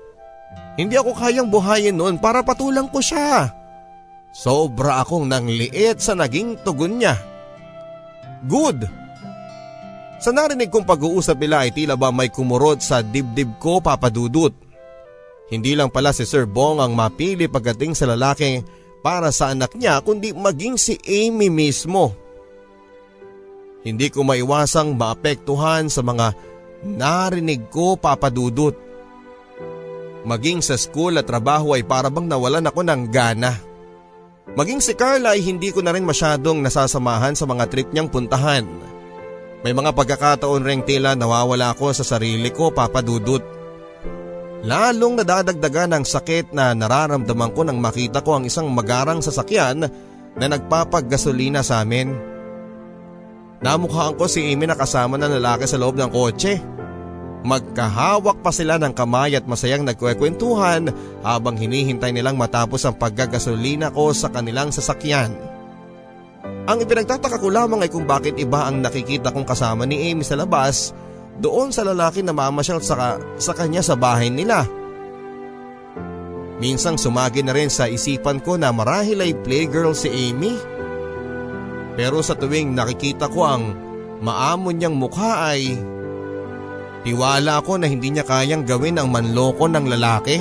[0.74, 3.52] Hindi ako kayang buhayin noon para patulang ko siya.
[4.34, 7.14] Sobra akong nangliit sa naging tugon niya.
[8.42, 8.90] Good.
[10.18, 14.63] Sa narinig kong pag-uusap nila ay tila ba may kumurot sa dibdib ko papadudot.
[15.52, 18.64] Hindi lang pala si Sir Bong ang mapili pagdating sa lalaki
[19.04, 22.16] para sa anak niya kundi maging si Amy mismo.
[23.84, 26.32] Hindi ko maiwasang maapektuhan sa mga
[26.88, 28.72] narinig ko papadudot.
[30.24, 33.52] Maging sa school at trabaho ay parabang nawalan ako ng gana.
[34.56, 38.64] Maging si Carla ay hindi ko na rin masyadong nasasamahan sa mga trip niyang puntahan.
[39.60, 43.44] May mga pagkakataon ring tila nawawala ako sa sarili ko papadudot.
[44.64, 49.84] Lalong nadadagdagan ang sakit na nararamdaman ko nang makita ko ang isang magarang sasakyan
[50.40, 52.16] na nagpapaggasolina sa amin.
[53.60, 56.56] Namukhaan ko si Amy na kasama ng lalaki sa loob ng kotse.
[57.44, 60.88] Magkahawak pa sila ng kamay at masayang nagkwekwentuhan
[61.20, 65.28] habang hinihintay nilang matapos ang paggagasolina ko sa kanilang sasakyan.
[66.64, 70.40] Ang ipinagtataka ko lamang ay kung bakit iba ang nakikita kong kasama ni Amy sa
[70.40, 70.96] labas
[71.38, 74.66] doon sa lalaki na mamasyal sa, sa kanya sa bahay nila.
[76.62, 80.54] Minsang sumagi na rin sa isipan ko na marahil ay playgirl si Amy.
[81.98, 83.74] Pero sa tuwing nakikita ko ang
[84.22, 85.74] maamon niyang mukha ay
[87.02, 90.38] tiwala ako na hindi niya kayang gawin ang manloko ng lalaki.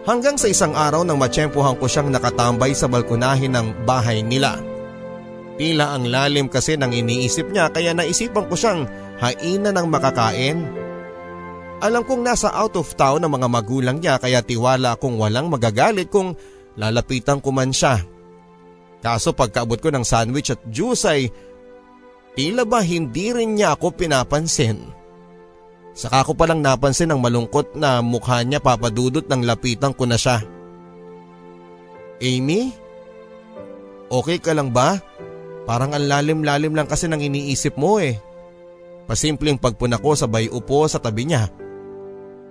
[0.00, 4.58] Hanggang sa isang araw nang matsyempohan ko siyang nakatambay sa balkonahin ng bahay nila.
[5.60, 8.88] Tila ang lalim kasi ng iniisip niya kaya naisipan ko siyang
[9.20, 10.58] haina ng makakain.
[11.80, 16.08] Alam kong nasa out of town ang mga magulang niya kaya tiwala akong walang magagalit
[16.12, 16.36] kung
[16.76, 18.00] lalapitan ko man siya.
[19.00, 21.32] Kaso pagkaabot ko ng sandwich at juice ay
[22.36, 25.00] tila ba hindi rin niya ako pinapansin.
[25.96, 30.44] Saka ko palang napansin ang malungkot na mukha niya papadudot ng lapitan ko na siya.
[32.20, 32.76] Amy?
[34.12, 35.00] Okay ka lang ba?
[35.64, 38.20] Parang ang lalim-lalim lang kasi nang iniisip mo eh.
[39.10, 41.50] Pasimpleng pagpuna ko sabay upo sa tabi niya.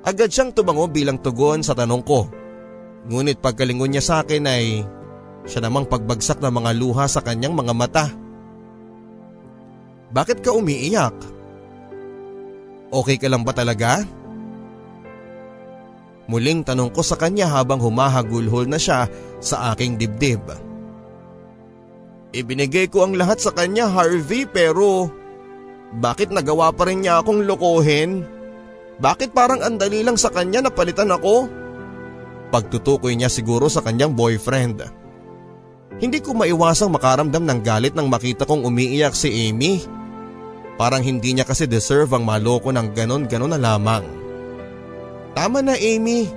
[0.03, 2.28] Agad siyang tumango bilang tugon sa tanong ko.
[3.07, 4.84] Ngunit pagkalingon niya sa akin ay
[5.47, 8.05] siya namang pagbagsak ng mga luha sa kanyang mga mata.
[10.12, 11.16] Bakit ka umiiyak?
[12.91, 14.03] Okay ka lang ba talaga?
[16.28, 19.07] Muling tanong ko sa kanya habang humahagulhol na siya
[19.39, 20.43] sa aking dibdib.
[22.36, 25.07] Ibinigay ko ang lahat sa kanya Harvey pero
[25.89, 28.21] Bakit nagawa pa rin niya akong lokohin?
[29.01, 31.49] Bakit parang andali lang sa kanya na palitan ako?
[32.53, 34.85] Pagtutukoy niya siguro sa kanyang boyfriend.
[35.97, 39.81] Hindi ko maiwasang makaramdam ng galit nang makita kong umiiyak si Amy.
[40.77, 44.05] Parang hindi niya kasi deserve ang maloko ng ganon-ganon na lamang.
[45.35, 46.29] Tama na Amy.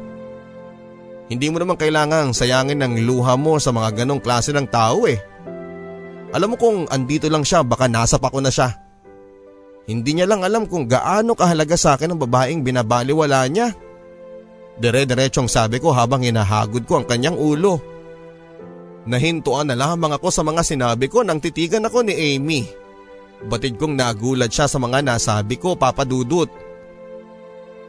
[1.31, 5.17] Hindi mo naman kailangang sayangin ng luha mo sa mga ganong klase ng tao eh.
[6.35, 8.82] Alam mo kung andito lang siya baka nasa pa na siya.
[9.87, 13.75] Hindi niya lang alam kung gaano kahalaga sa akin ang babaeng binabaliwala niya.
[14.79, 17.83] Dire-diretsong sabi ko habang hinahagod ko ang kanyang ulo.
[19.03, 22.63] Nahintuan na lamang ako sa mga sinabi ko nang titigan ako ni Amy.
[23.43, 26.47] Batid kong nagulat siya sa mga nasabi ko, Papa Dudut.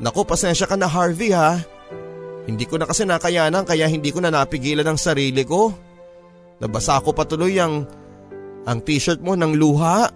[0.01, 1.61] Naku, pasensya ka na Harvey ha.
[2.49, 5.71] Hindi ko na kasi nakayanan kaya hindi ko na napigilan ang sarili ko.
[6.57, 7.85] Nabasa ko patuloy ang,
[8.65, 10.09] ang t-shirt mo ng luha.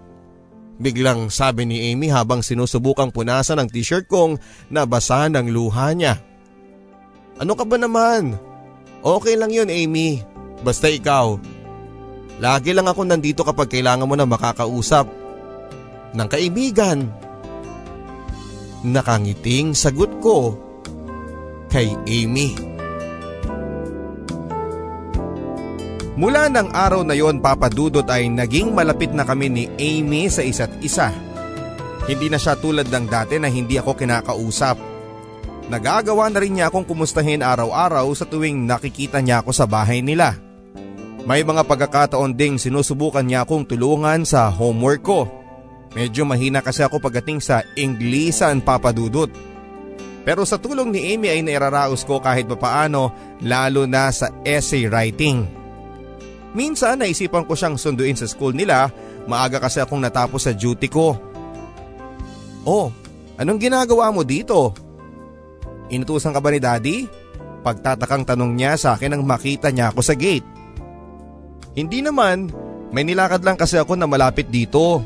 [0.78, 4.38] Biglang sabi ni Amy habang sinusubukang punasan ang t-shirt kong
[4.70, 6.22] nabasa ng luha niya.
[7.42, 8.38] Ano ka ba naman?
[9.02, 10.22] Okay lang yun Amy.
[10.62, 11.38] Basta ikaw.
[12.38, 15.10] Lagi lang ako nandito kapag kailangan mo na makakausap.
[16.14, 17.10] Ng kaibigan.
[18.86, 20.54] Nakangiting sagot ko
[21.66, 22.77] kay Amy.
[26.18, 30.74] Mula ng araw na yon papadudot ay naging malapit na kami ni Amy sa isa't
[30.82, 31.14] isa.
[32.10, 34.74] Hindi na siya tulad ng dati na hindi ako kinakausap.
[35.70, 40.34] Nagagawa na rin niya akong kumustahin araw-araw sa tuwing nakikita niya ako sa bahay nila.
[41.22, 45.30] May mga pagkakataon ding sinusubukan niya akong tulungan sa homework ko.
[45.94, 49.30] Medyo mahina kasi ako pagdating sa Inglisan papadudot.
[50.26, 55.57] Pero sa tulong ni Amy ay nairaraos ko kahit papaano lalo na sa essay writing.
[56.56, 58.88] Minsan naisipan ko siyang sunduin sa school nila,
[59.28, 61.16] maaga kasi akong natapos sa duty ko.
[62.64, 62.88] Oh,
[63.36, 64.72] anong ginagawa mo dito?
[65.88, 67.08] Inutusan ka ba ni daddy?
[67.64, 70.46] Pagtatakang tanong niya sa akin nang makita niya ako sa gate.
[71.76, 72.48] Hindi naman,
[72.92, 75.04] may nilakad lang kasi ako na malapit dito.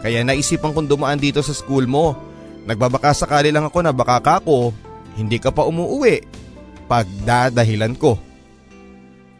[0.00, 2.18] Kaya naisipan kong dumaan dito sa school mo.
[2.66, 4.74] Nagbabaka sakali lang ako na baka kako,
[5.16, 6.24] hindi ka pa umuuwi.
[6.90, 8.18] Pagdadahilan ko.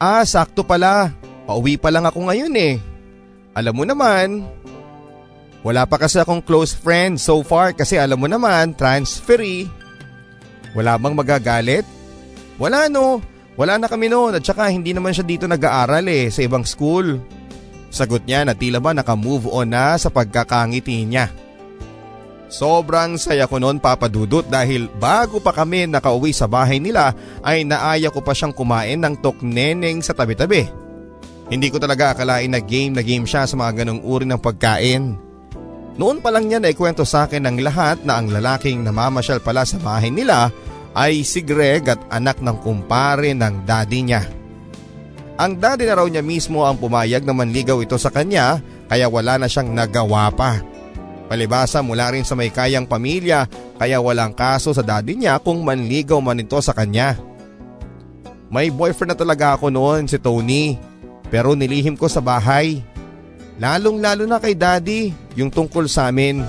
[0.01, 1.13] Ah, sakto pala.
[1.51, 2.79] Pauwi pa lang ako ngayon eh.
[3.59, 4.47] Alam mo naman,
[5.67, 9.67] wala pa kasi akong close friend so far kasi alam mo naman, transferee.
[10.79, 11.83] Wala bang magagalit?
[12.55, 13.19] Wala no,
[13.59, 17.19] wala na kami noon at saka hindi naman siya dito nag-aaral eh sa ibang school.
[17.91, 21.35] Sagot niya na tila ba naka-move on na sa pagkakangiti niya.
[22.47, 27.11] Sobrang saya ko noon papadudot dahil bago pa kami nakauwi sa bahay nila
[27.43, 30.90] ay naaya ko pa siyang kumain ng tokneneng sa tabi-tabi.
[31.51, 35.19] Hindi ko talaga akalain na game na game siya sa mga ganong uri ng pagkain.
[35.99, 39.77] Noon pa lang niya naikwento sa akin ng lahat na ang lalaking namamasyal pala sa
[39.83, 40.55] bahay nila
[40.95, 44.23] ay si Greg at anak ng kumpare ng daddy niya.
[45.43, 49.43] Ang daddy na raw niya mismo ang pumayag na manligaw ito sa kanya kaya wala
[49.43, 50.63] na siyang nagawa pa.
[51.27, 56.23] Palibasa mula rin sa may kayang pamilya kaya walang kaso sa daddy niya kung manligaw
[56.23, 57.19] man ito sa kanya.
[58.51, 60.90] May boyfriend na talaga ako noon si Tony
[61.31, 62.83] pero nilihim ko sa bahay.
[63.63, 66.43] Lalong lalo na kay daddy yung tungkol sa amin.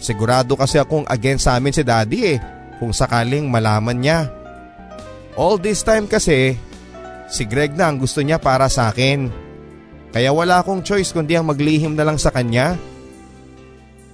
[0.00, 2.38] Sigurado kasi akong against sa amin si daddy eh
[2.80, 4.30] kung sakaling malaman niya.
[5.36, 6.56] All this time kasi,
[7.28, 9.28] si Greg na ang gusto niya para sa akin.
[10.10, 12.74] Kaya wala akong choice kundi ang maglihim na lang sa kanya.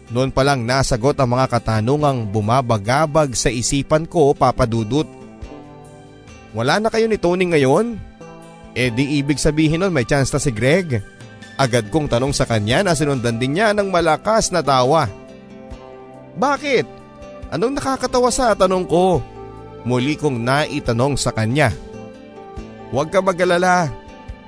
[0.06, 5.08] Noon pa lang nasagot ang mga katanungang bumabagabag sa isipan ko papadudot.
[6.54, 7.98] Wala na kayo ni Tony ngayon?
[8.76, 11.00] Eh di ibig sabihin nun may chance na si Greg.
[11.56, 15.08] Agad kong tanong sa kanya na sinundan din niya ng malakas na tawa.
[16.36, 16.84] Bakit?
[17.48, 19.24] Anong nakakatawa sa tanong ko?
[19.88, 21.72] Muli kong naitanong sa kanya.
[22.92, 23.88] Huwag ka magalala.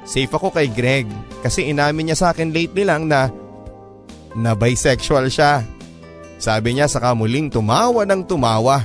[0.05, 1.09] Safe ako kay Greg
[1.41, 3.33] kasi inamin niya sa akin lately lang na
[4.37, 5.65] na bisexual siya.
[6.37, 8.85] Sabi niya sa kamuling tumawa ng tumawa.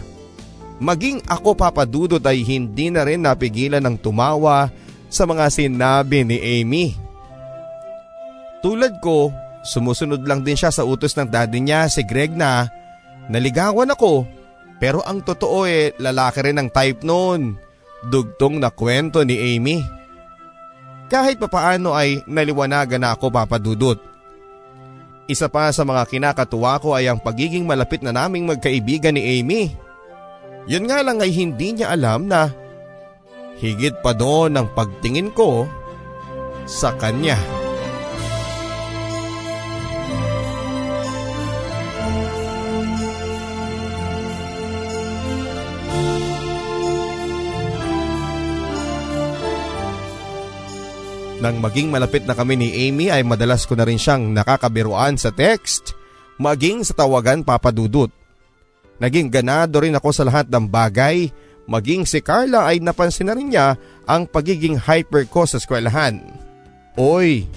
[0.80, 4.72] Maging ako papadudod ay hindi na rin napigilan ng tumawa
[5.14, 6.98] sa mga sinabi ni Amy.
[8.66, 9.30] Tulad ko,
[9.62, 12.66] sumusunod lang din siya sa utos ng daddy niya si Greg na
[13.32, 14.28] Naligawan ako
[14.82, 17.56] pero ang totoo eh lalaki rin ang type noon.
[18.04, 19.80] Dugtong na kwento ni Amy.
[21.08, 23.96] Kahit papaano ay naliwanagan na ako papadudot.
[25.24, 29.72] Isa pa sa mga kinakatuwa ko ay ang pagiging malapit na naming magkaibigan ni Amy.
[30.68, 32.52] Yun nga lang ay hindi niya alam na
[33.64, 35.64] Higit pa doon ang pagtingin ko
[36.68, 37.40] sa kanya.
[51.40, 55.32] Nang maging malapit na kami ni Amy ay madalas ko na rin siyang nakakabiruan sa
[55.32, 55.96] text,
[56.36, 58.12] maging sa tawagan papadudot.
[59.00, 61.32] Naging ganado rin ako sa lahat ng bagay
[61.70, 66.20] maging si Carla ay napansin na rin niya ang pagiging hyper ko sa eskwelahan.
[67.00, 67.48] Oy,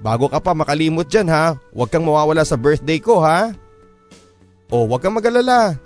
[0.00, 3.52] bago ka pa makalimot dyan ha, huwag kang mawawala sa birthday ko ha.
[4.70, 5.76] O huwag kang magalala,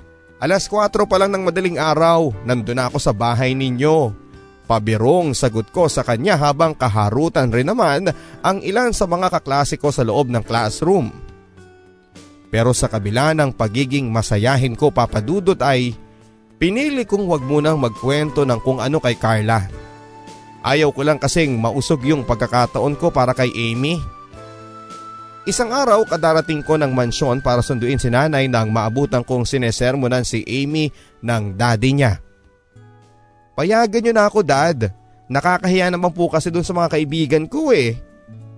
[0.43, 4.23] alas 4 pa lang ng madaling araw, nandun ako sa bahay ninyo.
[4.63, 8.09] Pabirong sagot ko sa kanya habang kaharutan rin naman
[8.41, 11.11] ang ilan sa mga kaklase ko sa loob ng classroom.
[12.53, 15.97] Pero sa kabila ng pagiging masayahin ko papadudot ay
[16.63, 19.67] pinili kong wag munang magkwento ng kung ano kay Carla.
[20.63, 23.99] Ayaw ko lang kasing mausog yung pagkakataon ko para kay Amy.
[25.43, 30.47] Isang araw kadarating ko ng mansyon para sunduin si nanay nang maabutan kong sinesermonan si
[30.47, 32.23] Amy ng daddy niya.
[33.59, 34.95] Payagan niyo na ako dad.
[35.27, 37.99] Nakakahiya naman po kasi dun sa mga kaibigan ko eh.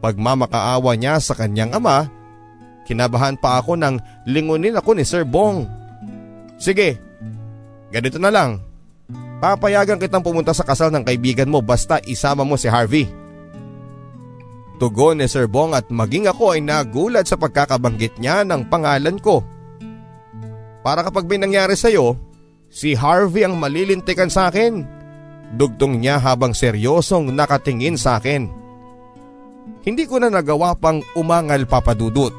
[0.04, 2.04] Pagmamakaawa niya sa kanyang ama,
[2.84, 3.96] kinabahan pa ako nang
[4.28, 5.64] lingunin ako ni Sir Bong.
[6.60, 7.00] Sige,
[7.94, 8.58] ganito na lang.
[9.38, 13.06] Papayagan kitang pumunta sa kasal ng kaibigan mo basta isama mo si Harvey.
[14.82, 19.46] Tugon ni Sir Bong at maging ako ay nagulat sa pagkakabanggit niya ng pangalan ko.
[20.82, 22.18] Para kapag may nangyari sa'yo,
[22.68, 24.82] si Harvey ang malilintikan sa akin.
[25.54, 28.50] Dugtong niya habang seryosong nakatingin sa akin.
[29.86, 32.34] Hindi ko na nagawa pang umangal papadudot.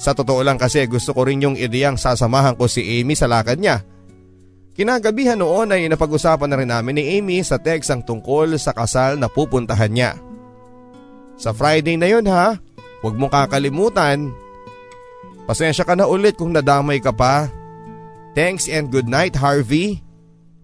[0.00, 3.60] Sa totoo lang kasi gusto ko rin yung ideyang sasamahan ko si Amy sa lakad
[3.60, 3.84] niya.
[4.80, 9.20] Kinagabihan noon ay napag-usapan na rin namin ni Amy sa text ang tungkol sa kasal
[9.20, 10.16] na pupuntahan niya.
[11.36, 12.56] Sa Friday na yun ha,
[13.04, 14.32] huwag mong kakalimutan.
[15.44, 17.52] Pasensya ka na ulit kung nadamay ka pa.
[18.32, 20.00] Thanks and good night Harvey.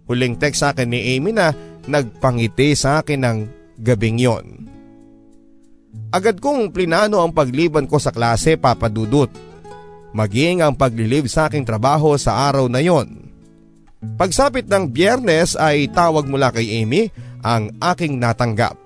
[0.09, 1.53] Huling text sa akin ni Amy na
[1.85, 3.39] nagpangiti sa akin ng
[3.85, 4.64] gabing yon.
[6.09, 9.29] Agad kong plinano ang pagliban ko sa klase papadudot.
[10.17, 13.26] Maging ang paglilive sa aking trabaho sa araw na yon.
[13.97, 17.09] Pagsapit ng biyernes ay tawag mula kay Amy
[17.41, 18.77] ang aking natanggap.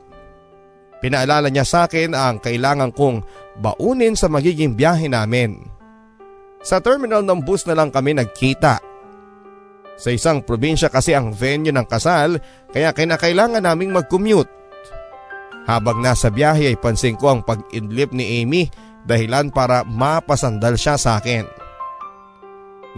[1.02, 3.24] Pinaalala niya sa akin ang kailangan kong
[3.58, 5.66] baunin sa magiging biyahe namin.
[6.60, 8.78] Sa terminal ng bus na lang kami nagkita.
[9.96, 12.38] Sa isang probinsya kasi ang venue ng kasal
[12.70, 14.48] kaya kinakailangan naming mag-commute.
[15.66, 18.70] Habang nasa biyahe ay pansin ko ang pag-idlip ni Amy
[19.08, 21.59] dahilan para mapasandal siya sa akin.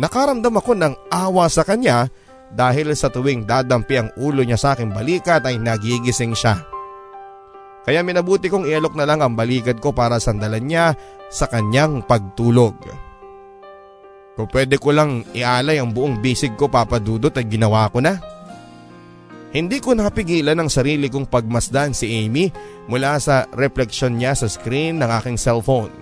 [0.00, 2.08] Nakaramdam ako ng awa sa kanya
[2.52, 6.64] dahil sa tuwing dadampi ang ulo niya sa aking balikat ay nagigising siya.
[7.82, 10.94] Kaya minabuti kong ialok na lang ang balikat ko para sandalan niya
[11.28, 12.78] sa kanyang pagtulog.
[14.32, 18.16] Kung pwede ko lang ialay ang buong bisig ko papadudot ay ginawa ko na.
[19.52, 22.48] Hindi ko napigilan ang sarili kong pagmasdan si Amy
[22.88, 25.92] mula sa refleksyon niya sa screen ng aking cellphone.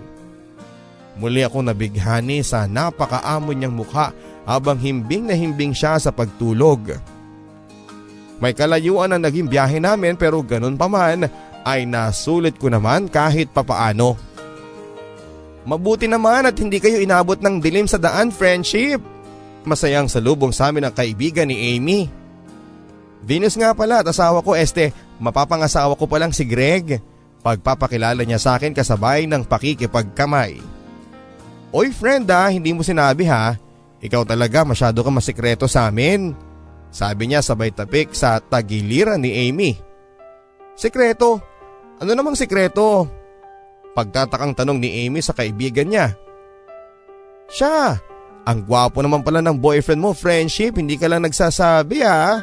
[1.18, 4.14] Muli ako nabighani sa napakaamon niyang mukha
[4.46, 6.94] habang himbing na himbing siya sa pagtulog.
[8.40, 11.28] May kalayuan ang naging biyahe namin pero ganun pa man
[11.66, 14.16] ay nasulit ko naman kahit papaano.
[15.68, 19.04] Mabuti naman at hindi kayo inabot ng dilim sa daan friendship.
[19.68, 22.08] Masayang salubong sa amin ang kaibigan ni Amy.
[23.20, 27.04] Venus nga pala at asawa ko este, mapapangasawa ko palang si Greg.
[27.44, 30.79] Pagpapakilala niya sa akin kasabay ng pakikipagkamay.
[31.70, 33.54] Oy friend ha, hindi mo sinabi ha.
[34.02, 36.34] Ikaw talaga masyado ka masikreto sa amin.
[36.90, 39.78] Sabi niya sabay tapik sa tagiliran ni Amy.
[40.74, 41.38] Sikreto?
[42.02, 43.06] Ano namang sikreto?
[43.94, 46.16] Pagtatakang tanong ni Amy sa kaibigan niya.
[47.46, 47.98] Siya,
[48.42, 52.42] ang gwapo naman pala ng boyfriend mo friendship, hindi ka lang nagsasabi ha.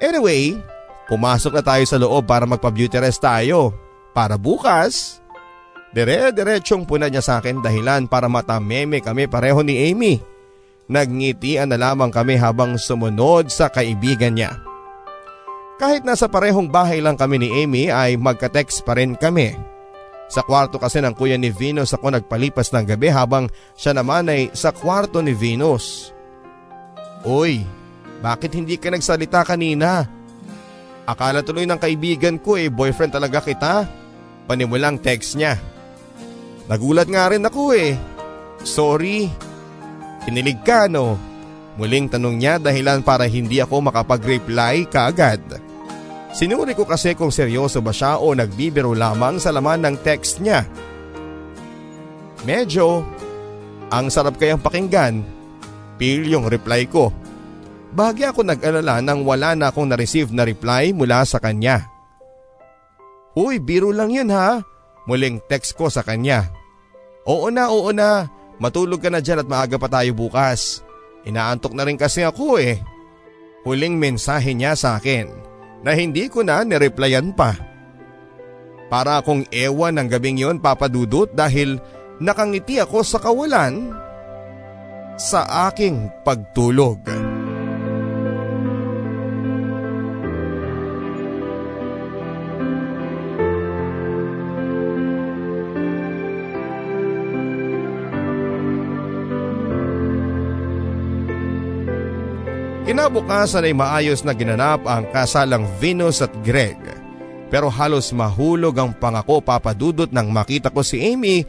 [0.00, 0.60] Anyway,
[1.08, 3.72] pumasok na tayo sa loob para magpa-beauty rest tayo.
[4.12, 5.19] Para bukas,
[5.90, 10.22] dire-diretsong puna niya sa akin dahilan para matameme kami pareho ni Amy.
[10.90, 14.58] Nagngitian na lamang kami habang sumunod sa kaibigan niya.
[15.78, 19.56] Kahit nasa parehong bahay lang kami ni Amy ay magka-text pa rin kami.
[20.30, 24.52] Sa kwarto kasi ng kuya ni Venus ako nagpalipas ng gabi habang siya naman ay
[24.52, 26.14] sa kwarto ni Venus.
[27.24, 27.64] Uy,
[28.20, 30.04] bakit hindi ka nagsalita kanina?
[31.08, 33.88] Akala tuloy ng kaibigan ko eh boyfriend talaga kita.
[34.44, 35.56] Panimulang text niya.
[36.70, 37.98] Nagulat nga rin ako eh.
[38.62, 39.26] Sorry.
[40.22, 41.18] Kinilig ka no?
[41.74, 45.42] Muling tanong niya dahilan para hindi ako makapag-reply kaagad.
[46.30, 50.62] Sinuri ko kasi kung seryoso ba siya o nagbibiro lamang sa laman ng text niya.
[52.46, 53.02] Medyo.
[53.90, 55.26] Ang sarap kayang pakinggan.
[55.98, 57.10] Pil yung reply ko.
[57.90, 61.90] Bahagi ako nag-alala nang wala na akong na-receive na reply mula sa kanya.
[63.34, 64.62] Uy, biro lang yun ha.
[65.10, 66.59] Muling text ko sa kanya.
[67.28, 68.28] Oo na, oo na.
[68.60, 70.84] Matulog ka na dyan at maaga pa tayo bukas.
[71.24, 72.80] Inaantok na rin kasi ako eh.
[73.64, 75.28] Huling mensahe niya sa akin
[75.84, 77.56] na hindi ko na nireplyan pa.
[78.88, 81.78] Para akong ewan ng gabing yon papadudot dahil
[82.20, 83.94] nakangiti ako sa kawalan
[85.16, 87.29] sa aking pagtulog.
[102.90, 106.74] Kinabukasan ay maayos na ginanap ang kasalang Venus at Greg.
[107.46, 111.46] Pero halos mahulog ang pangako papadudot nang makita ko si Amy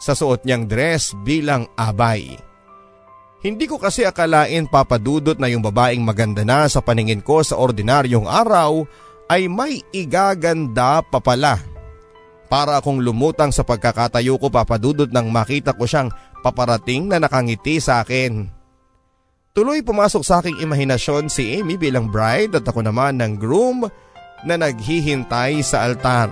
[0.00, 2.32] sa suot niyang dress bilang abay.
[3.44, 8.24] Hindi ko kasi akalain papadudot na yung babaeng maganda na sa paningin ko sa ordinaryong
[8.24, 8.88] araw
[9.28, 11.60] ay may igaganda pa pala.
[12.48, 16.08] Para akong lumutang sa pagkakatayo ko papadudot nang makita ko siyang
[16.40, 18.57] paparating na nakangiti sa akin.
[19.58, 23.90] Tuloy pumasok sa aking imahinasyon si Amy bilang bride at ako naman ng groom
[24.46, 26.30] na naghihintay sa altar.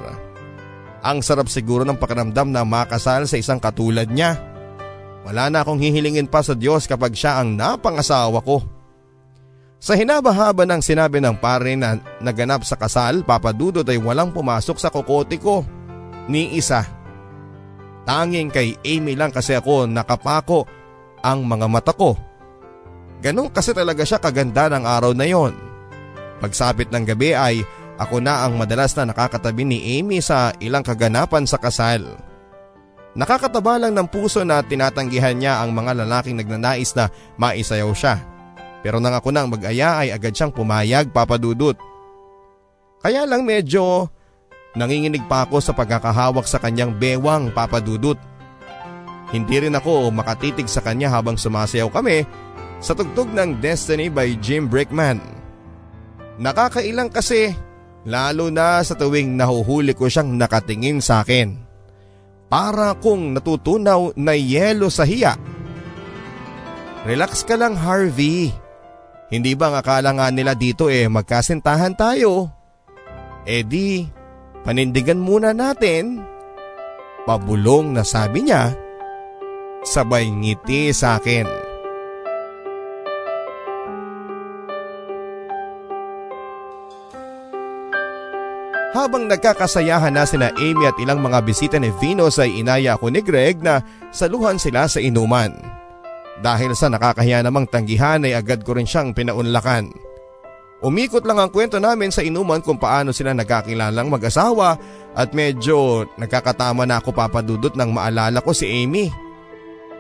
[1.03, 4.39] Ang sarap siguro ng pakiramdam na makasal sa isang katulad niya.
[5.27, 8.63] Wala na akong hihilingin pa sa Diyos kapag siya ang napangasawa ko.
[9.83, 14.87] Sa hinabahaba ng sinabi ng pare na naganap sa kasal, papadudot ay walang pumasok sa
[14.87, 15.67] kokote ko.
[16.31, 16.87] Ni isa.
[18.07, 20.71] Tanging kay Amy lang kasi ako nakapako
[21.27, 22.36] ang mga mata ko
[23.27, 25.51] Ganon kasi talaga siya kaganda ng araw na yon.
[26.39, 27.67] Pagsapit ng gabi ay
[27.99, 32.07] ako na ang madalas na nakakatabi ni Amy sa ilang kaganapan sa kasal.
[33.19, 38.23] Nakakataba lang ng puso na tinatanggihan niya ang mga lalaking nagnanais na maisayaw siya.
[38.87, 41.75] Pero nang ako nang mag-aya ay agad siyang pumayag papadudot.
[43.03, 44.07] Kaya lang medyo
[44.79, 48.21] nanginginig pa ako sa pagkakahawak sa kanyang bewang papadudot.
[49.35, 52.46] Hindi rin ako makatitig sa kanya habang sumasayaw kami
[52.87, 55.19] sa tugtog ng Destiny by Jim Brickman.
[56.39, 57.51] Nakakailang kasi
[58.07, 61.59] lalo na sa tuwing nahuhuli ko siyang nakatingin sa akin.
[62.47, 65.35] Para kong natutunaw na yelo sa hiya.
[67.03, 68.55] Relax ka lang Harvey.
[69.35, 72.47] Hindi ba ang akala nga nila dito eh magkasintahan tayo?
[73.43, 74.07] Eh di,
[74.63, 76.23] panindigan muna natin.
[77.27, 78.71] Pabulong na sabi niya,
[79.83, 81.66] sabay ngiti sa akin.
[88.97, 93.21] Habang nagkakasayahan na sina Amy at ilang mga bisita ni Venus ay inaya ako ni
[93.21, 95.53] Greg na saluhan sila sa inuman.
[96.41, 99.93] Dahil sa nakakahiya namang tanggihan ay agad ko rin siyang pinaunlakan.
[100.81, 104.81] Umikot lang ang kwento namin sa inuman kung paano sila nagkakilalang mag-asawa
[105.13, 109.13] at medyo nagkakatama na ako papadudot nang maalala ko si Amy.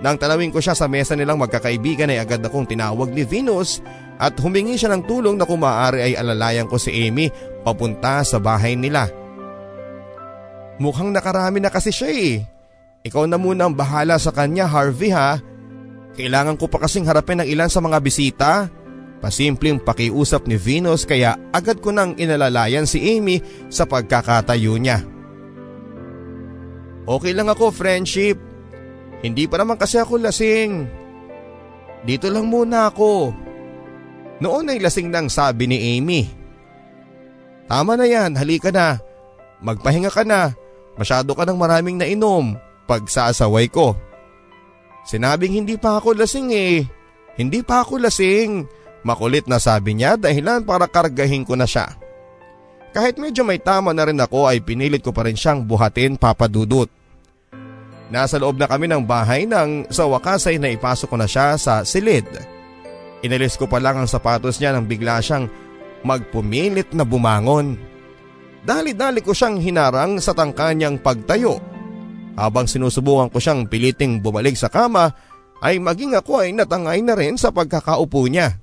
[0.00, 3.84] Nang tanawin ko siya sa mesa nilang magkakaibigan ay agad akong tinawag ni Venus
[4.16, 7.28] at humingi siya ng tulong na kung maaari ay alalayan ko si Amy
[7.64, 9.08] papunta sa bahay nila.
[10.80, 12.34] Mukhang nakarami na kasi siya eh.
[13.04, 15.40] Ikaw na muna ang bahala sa kanya Harvey ha.
[16.16, 18.68] Kailangan ko pa kasing harapin ng ilan sa mga bisita.
[19.20, 23.40] Pasimpleng pakiusap ni Venus kaya agad ko nang inalalayan si Amy
[23.72, 25.00] sa pagkakatayo niya.
[27.06, 28.36] Okay lang ako friendship.
[29.24, 30.84] Hindi pa naman kasi ako lasing.
[32.04, 33.45] Dito lang muna ako.
[34.36, 36.28] Noon ay lasing nang sabi ni Amy.
[37.66, 39.00] Tama na yan, halika na.
[39.64, 40.52] Magpahinga ka na.
[41.00, 42.54] Masyado ka ng maraming nainom.
[42.84, 43.96] Pagsasaway ko.
[45.08, 46.84] Sinabing hindi pa ako lasing eh.
[47.40, 48.68] Hindi pa ako lasing.
[49.06, 51.94] Makulit na sabi niya dahilan para kargahin ko na siya.
[52.90, 56.88] Kahit medyo may tama na rin ako ay pinilit ko pa rin siyang buhatin papadudot.
[58.08, 61.82] Nasa loob na kami ng bahay nang sa wakas ay naipasok ko na siya sa
[61.82, 62.24] silid.
[63.24, 65.48] Inalis ko pa lang ang sapatos niya nang bigla siyang
[66.04, 67.78] magpumilit na bumangon.
[68.66, 71.62] Dali-dali ko siyang hinarang sa tangka niyang pagtayo.
[72.36, 75.08] Habang sinusubukan ko siyang piliting bumalik sa kama
[75.64, 78.60] ay maging ako ay natangay na rin sa pagkakaupo niya.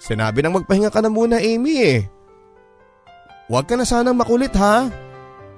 [0.00, 2.00] Sinabi nang magpahinga ka na muna Amy eh.
[3.52, 4.88] Huwag ka na sanang makulit ha.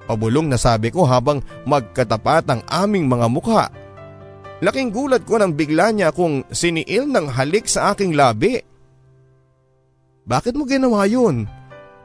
[0.05, 3.73] Pabulong na sabi ko habang magkatapat ang aming mga mukha.
[4.63, 8.63] Laking gulat ko nang bigla niya akong siniil ng halik sa aking labi.
[10.25, 11.51] Bakit mo ginawa yun?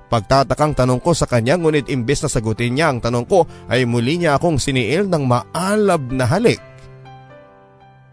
[0.10, 4.18] Pagtatakang tanong ko sa kanya ngunit imbes na sagutin niya ang tanong ko ay muli
[4.18, 6.58] niya akong siniil ng maalab na halik.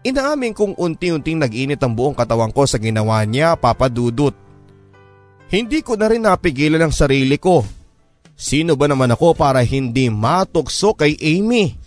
[0.05, 4.31] Inaamin kong unti-unting nag-init ang buong katawan ko sa ginawa niya papadudot.
[5.49, 7.65] Hindi ko na rin napigilan ang sarili ko.
[8.37, 11.86] Sino ba naman ako para hindi matukso kay Amy?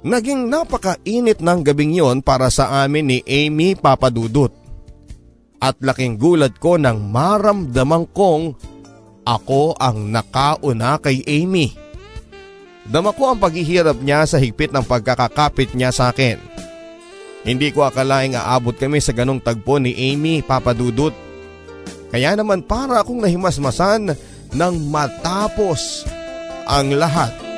[0.00, 4.48] Naging napakainit ng gabing yon para sa amin ni Amy Papadudut.
[5.60, 8.56] At laking gulat ko nang maramdaman kong
[9.28, 11.76] ako ang nakauna kay Amy.
[12.88, 16.40] Dama ko ang paghihirap niya sa higpit ng pagkakakapit niya sa akin.
[17.44, 21.12] Hindi ko akalaing aabot kami sa ganong tagpo ni Amy Papadudut.
[22.08, 24.16] Kaya naman para akong nahimasmasan
[24.56, 26.08] nang matapos
[26.64, 27.49] ang lahat.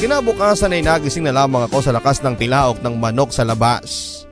[0.00, 4.24] Kinabukasan ay nagising na lamang ako sa lakas ng tilaok ng manok sa labas.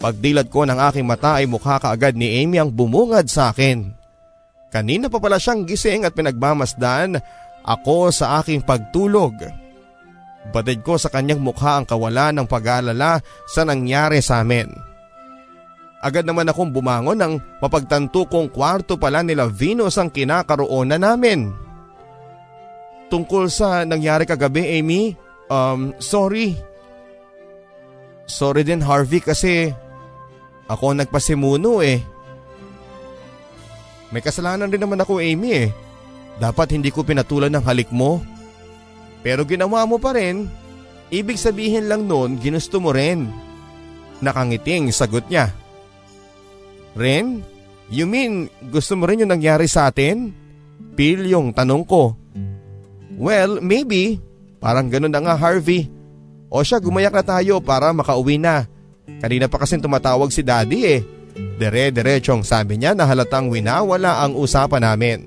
[0.00, 3.92] Pagdilat ko ng aking mata ay mukha kaagad ni Amy ang bumungad sa akin.
[4.72, 7.20] Kanina pa pala siyang gising at pinagmamasdan
[7.68, 9.36] ako sa aking pagtulog.
[10.56, 14.72] Batid ko sa kanyang mukha ang kawalan ng pag-aalala sa nangyari sa amin.
[16.00, 21.52] Agad naman akong bumangon nang mapagtanto kong kwarto pala nila Venus ang kinakaroonan namin.
[23.10, 25.18] Tungkol sa nangyari kagabi, Amy,
[25.50, 26.54] um, sorry.
[28.30, 29.74] Sorry din Harvey kasi
[30.70, 31.98] ako ang nagpasimuno eh.
[34.14, 35.68] May kasalanan rin naman ako Amy eh.
[36.38, 38.22] Dapat hindi ko pinatulan ng halik mo.
[39.26, 40.46] Pero ginawa mo pa rin.
[41.10, 43.26] Ibig sabihin lang noon ginusto mo rin.
[44.22, 45.50] Nakangiting sagot niya.
[46.94, 47.42] Ren,
[47.90, 50.30] you mean gusto mo rin yung nangyari sa atin?
[50.94, 52.19] Pil yung tanong ko.
[53.16, 54.22] Well, maybe.
[54.60, 55.88] Parang ganun na nga Harvey.
[56.50, 58.66] O siya gumayak na tayo para makauwi na.
[59.22, 61.00] Kanina pa kasing tumatawag si daddy eh.
[61.58, 65.18] Dere-derechong sabi niya na halatang winawala ang usapan namin.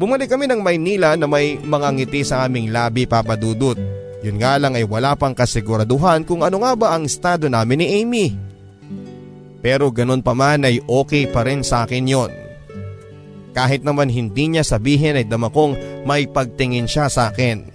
[0.00, 3.76] Bumalik kami ng Maynila na may mga ngiti sa aming labi papadudot.
[4.24, 7.86] Yun nga lang ay wala pang kasiguraduhan kung ano nga ba ang estado namin ni
[8.00, 8.26] Amy.
[9.60, 12.32] Pero ganun pa man ay okay pa rin sa akin yon.
[13.50, 17.66] Kahit naman hindi niya sabihin ay dama kong may pagtingin siya sa akin.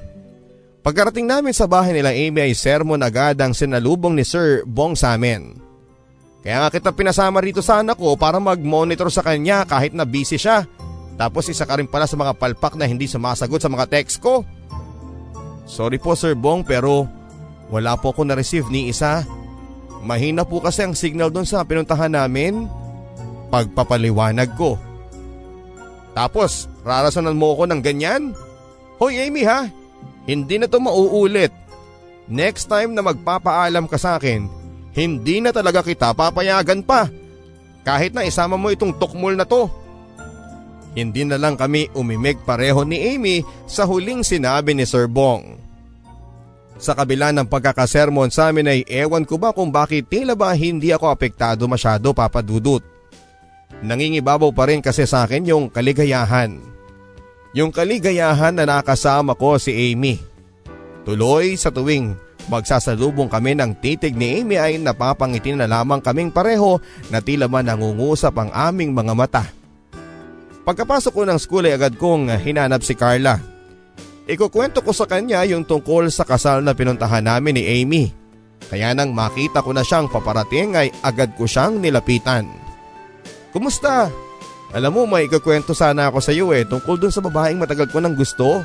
[0.85, 5.17] Pagkarating namin sa bahay nila Amy ay sermon agad ang sinalubong ni Sir Bong sa
[5.17, 5.57] amin.
[6.45, 10.37] Kaya nga kita pinasama rito sa anak ko para mag-monitor sa kanya kahit na busy
[10.37, 10.69] siya.
[11.17, 14.45] Tapos isa ka rin pala sa mga palpak na hindi sumasagot sa mga text ko.
[15.65, 17.09] Sorry po Sir Bong pero
[17.73, 19.25] wala po ako na-receive ni isa.
[20.05, 22.69] Mahina po kasi ang signal doon sa pinuntahan namin.
[23.49, 24.77] Pagpapaliwanag ko.
[26.15, 28.31] Tapos, rarasanan mo ako ng ganyan?
[28.95, 29.67] Hoy Amy ha,
[30.23, 31.51] hindi na to mauulit.
[32.31, 34.47] Next time na magpapaalam ka sa akin,
[34.95, 37.11] hindi na talaga kita papayagan pa.
[37.83, 39.67] Kahit na isama mo itong tukmol na to.
[40.95, 45.59] Hindi na lang kami umimig pareho ni Amy sa huling sinabi ni Sir Bong.
[46.79, 50.95] Sa kabila ng pagkakasermon sa amin ay ewan ko ba kung bakit tila ba hindi
[50.95, 52.94] ako apektado masyado papadudot.
[53.83, 56.55] Nangingibabaw pa rin kasi sa akin yung kaligayahan.
[57.55, 60.19] Yung kaligayahan na nakasama ko si Amy.
[61.03, 62.15] Tuloy sa tuwing
[62.51, 66.77] magsasalubong kami ng titig ni Amy ay napapangiti na lamang kaming pareho
[67.09, 69.43] na tila man nangungusap ang aming mga mata.
[70.65, 73.37] Pagkapasok ko ng school ay agad kong hinanap si Carla.
[74.25, 78.09] Ikukwento ko sa kanya yung tungkol sa kasal na pinuntahan namin ni Amy.
[78.65, 82.64] Kaya nang makita ko na siyang paparating ay agad ko siyang nilapitan.
[83.55, 84.11] Kumusta?
[84.75, 88.03] Alam mo may ikukwento sana ako sa iyo eh tungkol dun sa babaeng matagal ko
[88.03, 88.59] nang gusto.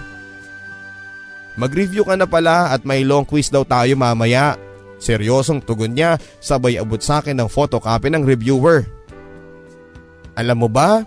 [1.54, 4.58] Mag-review ka na pala at may long quiz daw tayo mamaya.
[4.98, 8.82] Seryosong tugon niya sabay abot sa akin ng photocopy ng reviewer.
[10.34, 11.06] Alam mo ba,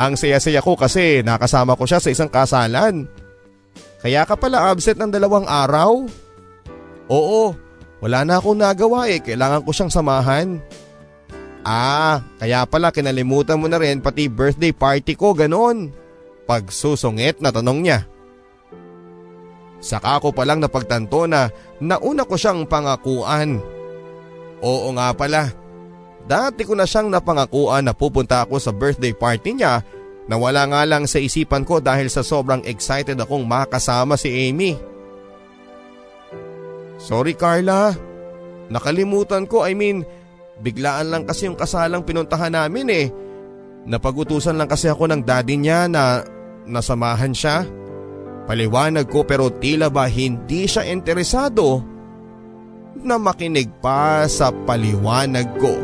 [0.00, 3.04] ang saya-saya ko kasi nakasama ko siya sa isang kasalan.
[4.00, 6.08] Kaya ka pala absent ng dalawang araw?
[7.12, 7.52] Oo,
[8.00, 10.56] wala na akong nagawa eh, kailangan ko siyang samahan.
[11.60, 15.92] Ah, kaya pala kinalimutan mo na rin pati birthday party ko ganon.
[16.48, 17.98] Pagsusungit na tanong niya.
[19.80, 21.48] Saka ko palang napagtanto na
[21.80, 23.60] nauna ko siyang pangakuan.
[24.60, 25.52] Oo nga pala,
[26.28, 29.80] dati ko na siyang napangakuan na pupunta ako sa birthday party niya
[30.30, 34.78] Nawala nga lang sa isipan ko dahil sa sobrang excited akong makasama si Amy.
[37.02, 37.90] Sorry Carla,
[38.70, 40.06] nakalimutan ko I mean
[40.60, 43.06] biglaan lang kasi yung kasalang pinuntahan namin eh.
[43.88, 46.20] Napagutusan lang kasi ako ng daddy niya na
[46.68, 47.64] nasamahan siya.
[48.44, 51.80] Paliwanag ko pero tila ba hindi siya interesado
[53.00, 55.74] na makinig pa sa paliwanag ko.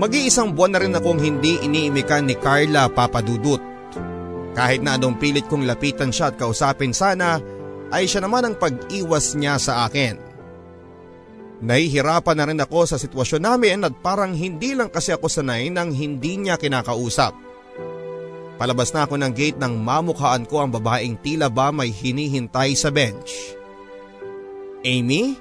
[0.00, 3.69] Mag-iisang buwan na rin akong hindi iniimikan ni Carla Papadudut.
[4.54, 7.38] Kahit na anong pilit kong lapitan siya at kausapin sana
[7.94, 10.18] ay siya naman ang pag-iwas niya sa akin.
[11.60, 15.92] Nahihirapan na rin ako sa sitwasyon namin at parang hindi lang kasi ako sanay nang
[15.92, 17.36] hindi niya kinakausap.
[18.56, 22.88] Palabas na ako ng gate nang mamukhaan ko ang babaeng tila ba may hinihintay sa
[22.88, 23.56] bench.
[24.84, 25.36] Amy,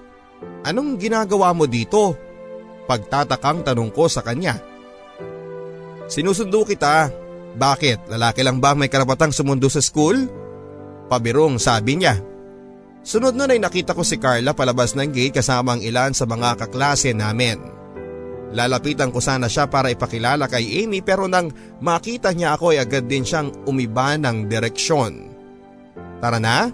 [0.67, 2.15] anong ginagawa mo dito?
[2.87, 4.59] Pagtatakang tanong ko sa kanya.
[6.11, 7.28] Sinusundo kita.
[7.59, 8.07] Bakit?
[8.07, 10.15] Lalaki lang ba may karapatang sumundo sa school?
[11.11, 12.15] Pabirong sabi niya.
[13.03, 16.55] Sunod nun ay nakita ko si Carla palabas ng gate kasama ang ilan sa mga
[16.55, 17.59] kaklase namin.
[18.55, 21.51] Lalapitan ko sana siya para ipakilala kay Amy pero nang
[21.83, 25.29] makita niya ako ay agad din siyang umiba ng direksyon.
[26.23, 26.71] Tara na?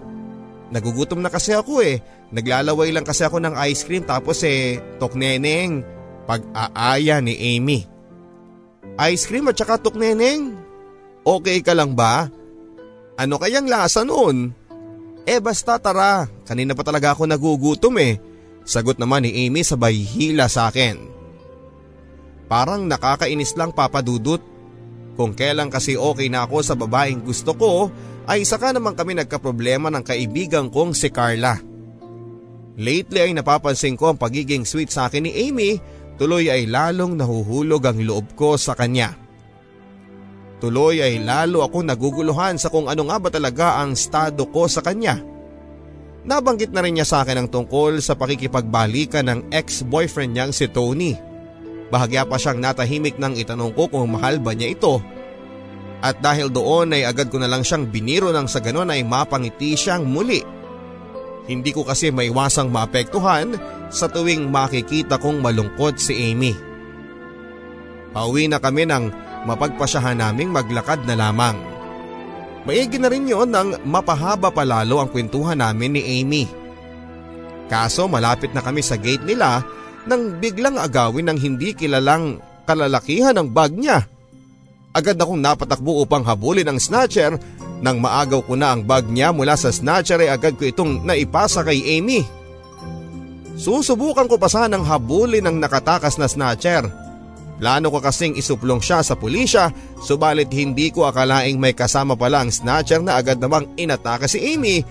[0.71, 1.99] Nagugutom na kasi ako eh.
[2.33, 5.85] Naglalaway lang kasi ako ng ice cream tapos eh, tokneneng,
[6.25, 7.85] pag-aaya ni Amy.
[9.11, 10.64] Ice cream at saka tokneneng?
[11.25, 12.29] Okay ka lang ba?
[13.17, 14.53] Ano kayang lasa noon?
[15.25, 18.21] Eh basta tara, kanina pa talaga ako nagugutom eh.
[18.61, 21.01] Sagot naman ni Amy sabay hila sa akin.
[22.45, 24.37] Parang nakakainis lang papadudot.
[25.17, 27.89] Kung kailan kasi okay na ako sa babaeng gusto ko
[28.29, 31.57] ay saka naman kami nagkaproblema ng kaibigan kong si Carla.
[32.77, 35.79] Lately ay napapansin ko ang pagiging sweet sa akin ni Amy,
[36.21, 39.24] tuloy ay lalong nahuhulog ang loob ko sa kanya.
[40.65, 44.81] Tuloy ay lalo ako naguguluhan sa kung ano nga ba talaga ang estado ko sa
[44.81, 45.21] kanya.
[46.25, 51.13] Nabanggit na rin niya sa akin ang tungkol sa pakikipagbalikan ng ex-boyfriend niyang si Tony.
[51.93, 54.97] Bahagya pa siyang natahimik nang itanong ko kung mahal ba niya ito.
[56.01, 59.77] At dahil doon ay agad ko na lang siyang biniro nang sa ganon ay mapangiti
[59.77, 60.41] siyang muli.
[61.45, 63.53] Hindi ko kasi maiwasang maapektuhan
[63.93, 66.57] sa tuwing makikita kong malungkot si Amy.
[68.17, 71.55] Pauwi na kami ng mapagpasyahan naming maglakad na lamang.
[72.65, 76.49] Maigi na rin yon nang mapahaba pa lalo ang kwentuhan namin ni Amy.
[77.69, 79.61] Kaso malapit na kami sa gate nila
[80.09, 84.05] nang biglang agawin ng hindi kilalang kalalakihan ng bag niya.
[84.97, 87.37] Agad akong napatakbo upang habulin ang snatcher
[87.85, 91.61] nang maagaw ko na ang bag niya mula sa snatcher ay agad ko itong naipasa
[91.61, 92.25] kay Amy.
[93.55, 97.04] Susubukan ko pa sanang habulin ang nakatakas na snatcher
[97.55, 99.71] Plano ko kasing isuplong siya sa pulisya
[100.03, 104.83] subalit hindi ko akalaing may kasama pala ang snatcher na agad namang inataka si Amy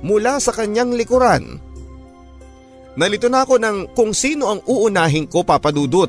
[0.00, 1.60] mula sa kanyang likuran.
[2.96, 6.08] Nalito na ako ng kung sino ang uunahin ko papadudot.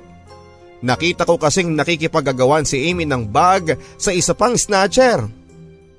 [0.79, 5.27] Nakita ko kasing nakikipagagawan si Amy ng bag sa isa pang snatcher.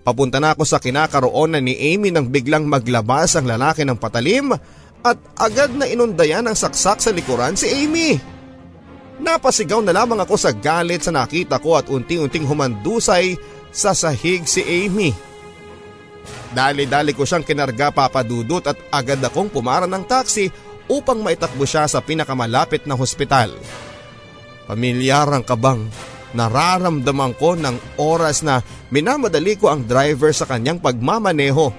[0.01, 4.57] Papunta na ako sa kinakaroonan ni Amy nang biglang maglabas ang lalaki ng patalim
[5.05, 8.38] at agad na inundayan ang saksak sa likuran si Amy.
[9.19, 13.35] Napasigaw na lamang ako sa galit sa nakita ko at unting-unting humandusay
[13.75, 15.11] sa sahig si Amy.
[16.55, 20.49] Dali-dali ko siyang kinarga papadudot at agad akong pumara ng taxi
[20.89, 23.53] upang maitakbo siya sa pinakamalapit na hospital.
[24.65, 25.89] Pamilyar ang kabang
[26.33, 28.61] nararamdaman ko ng oras na
[28.93, 31.73] minamadali ko ang driver sa kanyang pagmamaneho.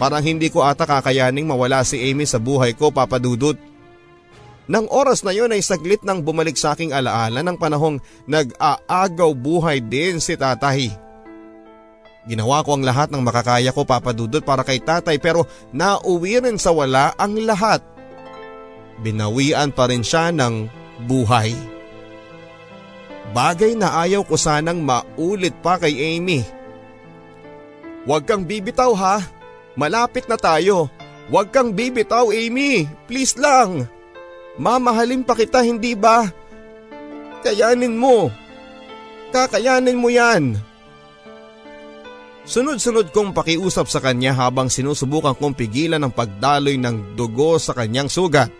[0.00, 3.69] Parang hindi ko ata kakayaning mawala si Amy sa buhay ko papadudot.
[4.70, 7.98] Nang oras na yon ay saglit nang bumalik sa aking alaala ng panahong
[8.30, 10.94] nag-aagaw buhay din si tatay.
[12.30, 16.70] Ginawa ko ang lahat ng makakaya ko papadudot para kay tatay pero nauwi rin sa
[16.70, 17.82] wala ang lahat.
[19.02, 20.70] Binawian pa rin siya ng
[21.10, 21.50] buhay.
[23.34, 26.46] Bagay na ayaw ko sanang maulit pa kay Amy.
[28.06, 29.18] Huwag kang bibitaw ha.
[29.74, 30.86] Malapit na tayo.
[31.26, 32.86] Huwag kang bibitaw Amy.
[33.10, 33.90] Please lang.
[34.58, 36.26] Mamahalin pa kita hindi ba?
[37.46, 38.32] Kayanin mo.
[39.30, 40.58] Kakayanin mo yan.
[42.50, 48.10] Sunod-sunod kong pakiusap sa kanya habang sinusubukan kong pigilan ang pagdaloy ng dugo sa kanyang
[48.10, 48.50] sugat.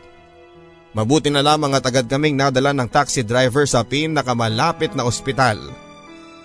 [0.95, 5.59] Mabuti na lamang at agad kaming nadala ng taxi driver sa pinakamalapit na ospital.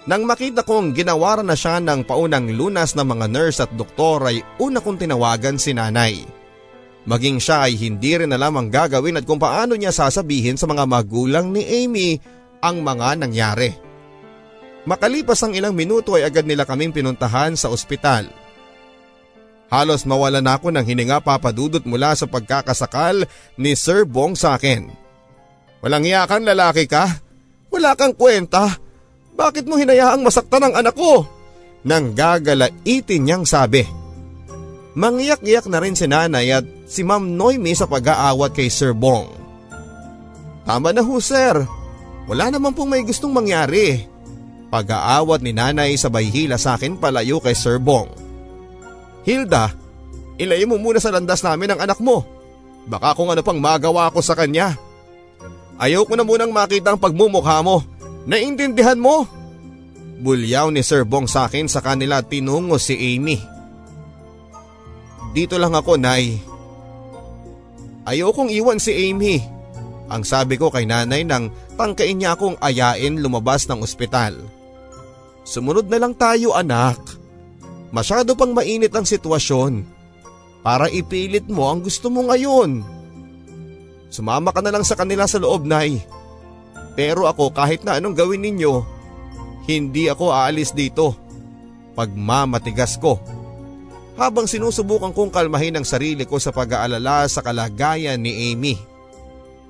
[0.05, 4.41] Nang makita kong ginawaran na siya ng paunang lunas ng mga nurse at doktor ay
[4.61, 6.44] una kong tinawagan si nanay.
[7.05, 10.89] Maging siya ay hindi rin alam ang gagawin at kung paano niya sasabihin sa mga
[10.89, 12.17] magulang ni Amy
[12.65, 13.69] ang mga nangyari.
[14.89, 18.25] Makalipas ang ilang minuto ay agad nila kaming pinuntahan sa ospital.
[19.69, 23.25] Halos mawala na ako ng hininga papadudot mula sa pagkakasakal
[23.57, 24.89] ni Sir Bong sa akin.
[25.81, 27.21] Walang iyakan lalaki ka?
[27.73, 28.77] Wala kang kwenta?
[29.35, 31.25] Bakit mo hinayaang masaktan ang anak ko?
[31.85, 34.04] Nang gagalaitin niyang sabi.
[34.95, 39.27] Mangiyak-iyak na rin si nanay at si Ma'am Noemi sa pag-aawat kay Sir Bong.
[40.63, 41.67] Tama na ho sir,
[42.25, 44.07] wala naman pong may gustong mangyari.
[44.71, 48.07] Pag-aawat ni nanay sabay hila sa akin palayo kay Sir Bong.
[49.27, 49.75] Hilda,
[50.39, 52.23] ilayo mo muna sa landas namin ang anak mo.
[52.87, 54.79] Baka kung ano pang magawa ko sa kanya.
[55.75, 57.83] Ayaw ko na munang makita ang pagmumukha mo.
[58.25, 59.27] Naintindihan mo?
[60.23, 63.54] Bulyaw ni Sir Bong sa akin sa kanila tinungo si Amy.
[65.35, 66.39] Dito lang ako, Nay.
[68.07, 69.43] Ayaw kong iwan si Amy.
[70.07, 74.39] Ang sabi ko kay nanay nang tangkain niya akong ayain lumabas ng ospital.
[75.43, 77.01] Sumunod na lang tayo anak.
[77.91, 79.83] Masyado pang mainit ang sitwasyon.
[80.63, 82.81] Para ipilit mo ang gusto mo ngayon.
[84.07, 85.99] Sumama ka na lang sa kanila sa loob, Nay.
[86.95, 88.73] Pero ako kahit na anong gawin ninyo,
[89.67, 91.11] hindi ako aalis dito.
[91.91, 93.19] Pagmamatigas ko.
[94.15, 98.75] Habang sinusubukan kong kalmahin ang sarili ko sa pag-aalala sa kalagayan ni Amy.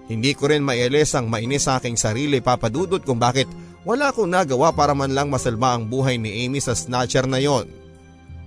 [0.06, 3.50] Hindi ko rin maialis ang mainis sa aking sarili papadudot kung bakit
[3.82, 7.66] wala akong nagawa para man lang masalba ang buhay ni Amy sa snatcher na yon.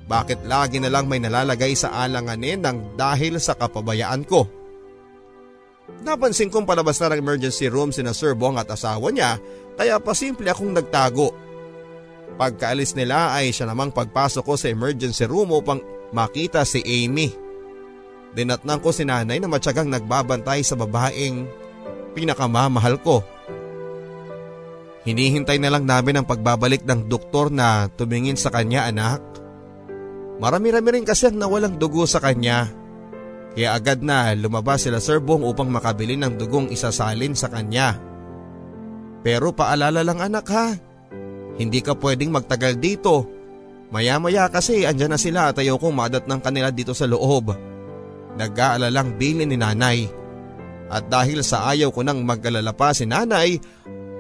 [0.07, 4.47] Bakit lagi na lang may nalalagay sa alanganin ng dahil sa kapabayaan ko?
[6.07, 9.37] Napansin kong palabas na ng emergency room sina Sir Bong at asawa niya
[9.75, 11.35] kaya pasimple akong nagtago.
[12.37, 15.81] Pagkaalis nila ay siya namang pagpasok ko sa emergency room upang
[16.13, 17.33] makita si Amy.
[18.37, 21.49] Dinatnang ko si nanay na matyagang nagbabantay sa babaeng
[22.13, 23.25] pinakamamahal ko.
[25.09, 29.25] Hinihintay na lang namin ang pagbabalik ng doktor na tumingin sa kanya anak.
[30.39, 32.69] Marami-rami rin kasi ang nawalang dugo sa kanya.
[33.57, 37.97] Kaya agad na lumabas sila Sir Bong upang makabili ng dugong isasalin sa kanya.
[39.25, 40.79] Pero paalala lang anak ha,
[41.59, 43.27] hindi ka pwedeng magtagal dito.
[43.91, 47.51] Maya-maya kasi andyan na sila at ayaw kong madat ng kanila dito sa loob.
[48.39, 50.07] Nag-aalalang bilin ni nanay.
[50.89, 53.59] At dahil sa ayaw ko nang mag-alala pa si nanay,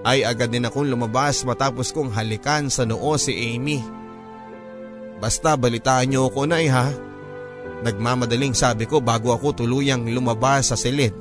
[0.03, 3.81] ay agad din akong lumabas matapos kong halikan sa noo si Amy.
[5.19, 6.91] Basta balitaan niyo ako na eh ha.
[7.83, 11.15] Nagmamadaling sabi ko bago ako tuluyang lumabas sa silid.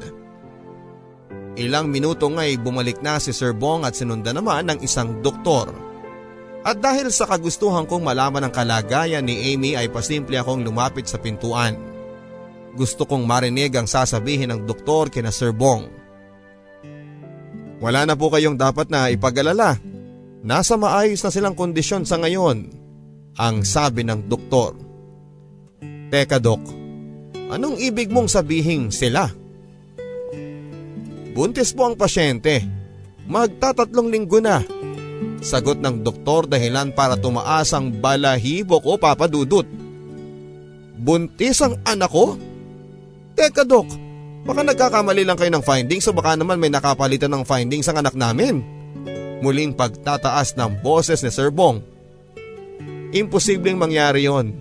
[1.57, 5.86] Ilang minuto nga'y bumalik na si Sir Bong at sinunda naman ng isang doktor.
[6.67, 11.15] At dahil sa kagustuhan kong malaman ang kalagayan ni Amy ay pasimple akong lumapit sa
[11.15, 11.79] pintuan.
[12.75, 15.87] Gusto kong marinig ang sasabihin ng doktor kina Sir Bong.
[17.79, 19.79] Wala na po kayong dapat na ipag-alala.
[20.43, 22.67] Nasa maayos na silang kondisyon sa ngayon,
[23.39, 24.75] ang sabi ng doktor.
[26.11, 26.61] Teka dok,
[27.47, 29.31] anong ibig mong sabihin sila?
[31.31, 32.59] Buntis po ang pasyente.
[33.23, 34.76] Magtatatlong linggo na.
[35.47, 39.63] Sagot ng doktor dahilan para tumaas ang balahibo ko papadudot.
[40.99, 42.35] Buntis ang anak ko?
[43.31, 43.87] Teka dok,
[44.43, 48.11] baka nagkakamali lang kayo ng findings o baka naman may nakapalitan ng findings ang anak
[48.11, 48.59] namin.
[49.39, 51.79] Muling pagtataas ng boses ni Sir Bong.
[53.15, 54.51] Imposibleng mangyari yon.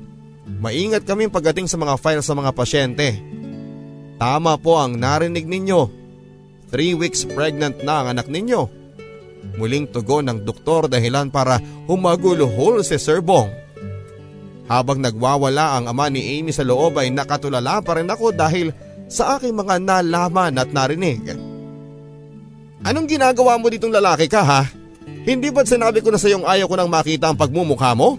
[0.62, 3.18] Maingat kami pagdating sa mga files sa mga pasyente.
[4.22, 5.90] Tama po ang narinig ninyo.
[6.70, 8.75] Three weeks pregnant na ang anak ninyo.
[9.54, 13.48] Muling tugon ng doktor dahilan para humaguluhol si Sir Bong.
[14.66, 18.74] Habang nagwawala ang ama ni Amy sa loob ay nakatulala pa rin ako dahil
[19.06, 21.22] sa aking mga nalaman at narinig.
[22.82, 24.62] Anong ginagawa mo ditong lalaki ka ha?
[25.26, 28.18] Hindi ba't sinabi ko na sa iyong ayaw ko nang makita ang pagmumukha mo?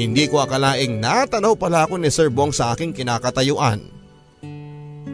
[0.00, 3.80] Hindi ko akalaing natanaw pala ako ni Sir Bong sa aking kinakatayuan.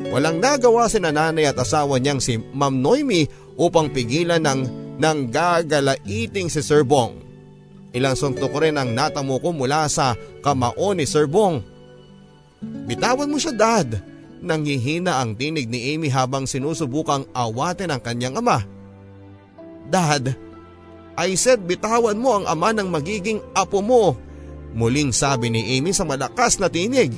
[0.06, 3.26] Walang nagawa si nanay at asawa niyang si Ma'am Noemi
[3.56, 4.60] upang pigilan ng,
[5.00, 7.20] ng gagalaiting si Sir Bong.
[7.96, 10.12] Ilang suntok rin ang natamo ko mula sa
[10.44, 11.64] kamao ni Sir Bong.
[12.60, 14.04] Bitawan mo siya dad.
[14.36, 18.60] Nangihina ang tinig ni Amy habang sinusubukang awatin ang kanyang ama.
[19.88, 20.36] Dad,
[21.16, 24.20] I said bitawan mo ang ama ng magiging apo mo.
[24.76, 27.16] Muling sabi ni Amy sa malakas na tinig.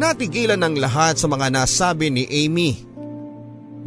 [0.00, 2.87] Natigilan ng lahat sa mga nasabi ni Amy.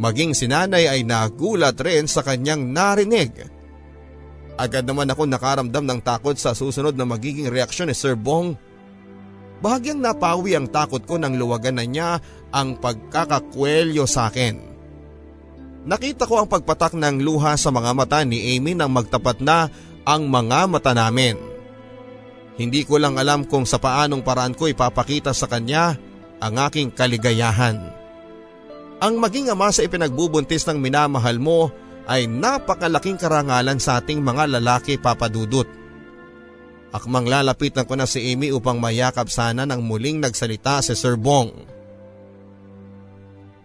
[0.00, 3.32] Maging si nanay ay nagulat rin sa kanyang narinig.
[4.56, 8.56] Agad naman ako nakaramdam ng takot sa susunod na magiging reaksyon ni Sir Bong.
[9.62, 12.10] Bahagyang napawi ang takot ko nang luwagan na niya
[12.50, 14.58] ang pagkakakwelyo sa akin.
[15.82, 19.66] Nakita ko ang pagpatak ng luha sa mga mata ni Amy nang magtapat na
[20.06, 21.38] ang mga mata namin.
[22.58, 25.96] Hindi ko lang alam kung sa paanong paraan ko ipapakita sa kanya
[26.38, 28.01] ang aking kaligayahan.
[29.02, 31.74] Ang maging ama sa ipinagbubuntis ng minamahal mo
[32.06, 35.66] ay napakalaking karangalan sa ating mga lalaki papadudot.
[36.94, 41.50] Akmang lalapitan ko na si Amy upang mayakap sana nang muling nagsalita si Sir Bong.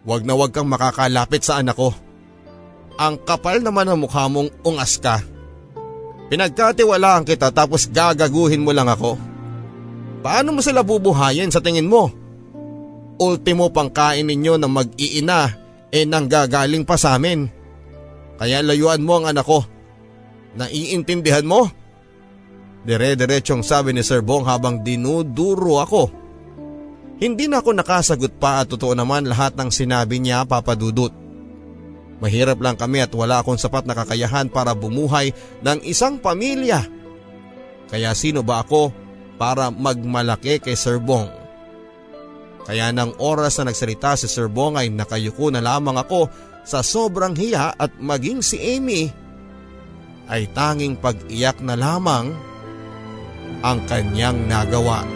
[0.08, 1.94] Huwag na huwag kang makakalapit sa anak ko.
[2.98, 5.22] Ang kapal naman ng mukha mong ungas ka.
[6.34, 9.20] Pinagkatiwalaan kita tapos gagaguhin mo lang ako.
[10.26, 12.10] Paano mo sila bubuhayin sa tingin mo?
[13.18, 15.50] Ultimo pang kain ninyo ng mag-iina
[15.90, 17.50] eh nang gagaling pa sa amin.
[18.38, 19.66] Kaya layuan mo ang anak ko.
[20.58, 21.66] Naiintindihan mo?
[22.86, 26.04] Dire-diretsyong sabi ni Sir Bong habang dinuduro ako.
[27.18, 31.10] Hindi na ako nakasagot pa at totoo naman lahat ng sinabi niya papadudot.
[32.22, 35.34] Mahirap lang kami at wala akong sapat na kakayahan para bumuhay
[35.66, 36.86] ng isang pamilya.
[37.90, 38.94] Kaya sino ba ako
[39.42, 41.47] para magmalaki kay Sir Bong?
[42.68, 46.28] Kaya nang oras na nagsalita si Sir Bong ay nakayuko na lamang ako
[46.68, 49.08] sa sobrang hiya at maging si Amy
[50.28, 52.36] ay tanging pag-iyak na lamang
[53.64, 55.08] ang kanyang nagawa.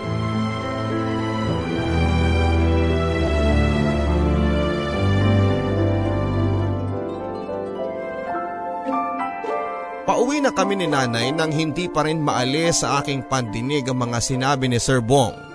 [10.08, 14.24] Pauwi na kami ni nanay nang hindi pa rin maalis sa aking pandinig ang mga
[14.24, 15.51] sinabi ni Sir Bong.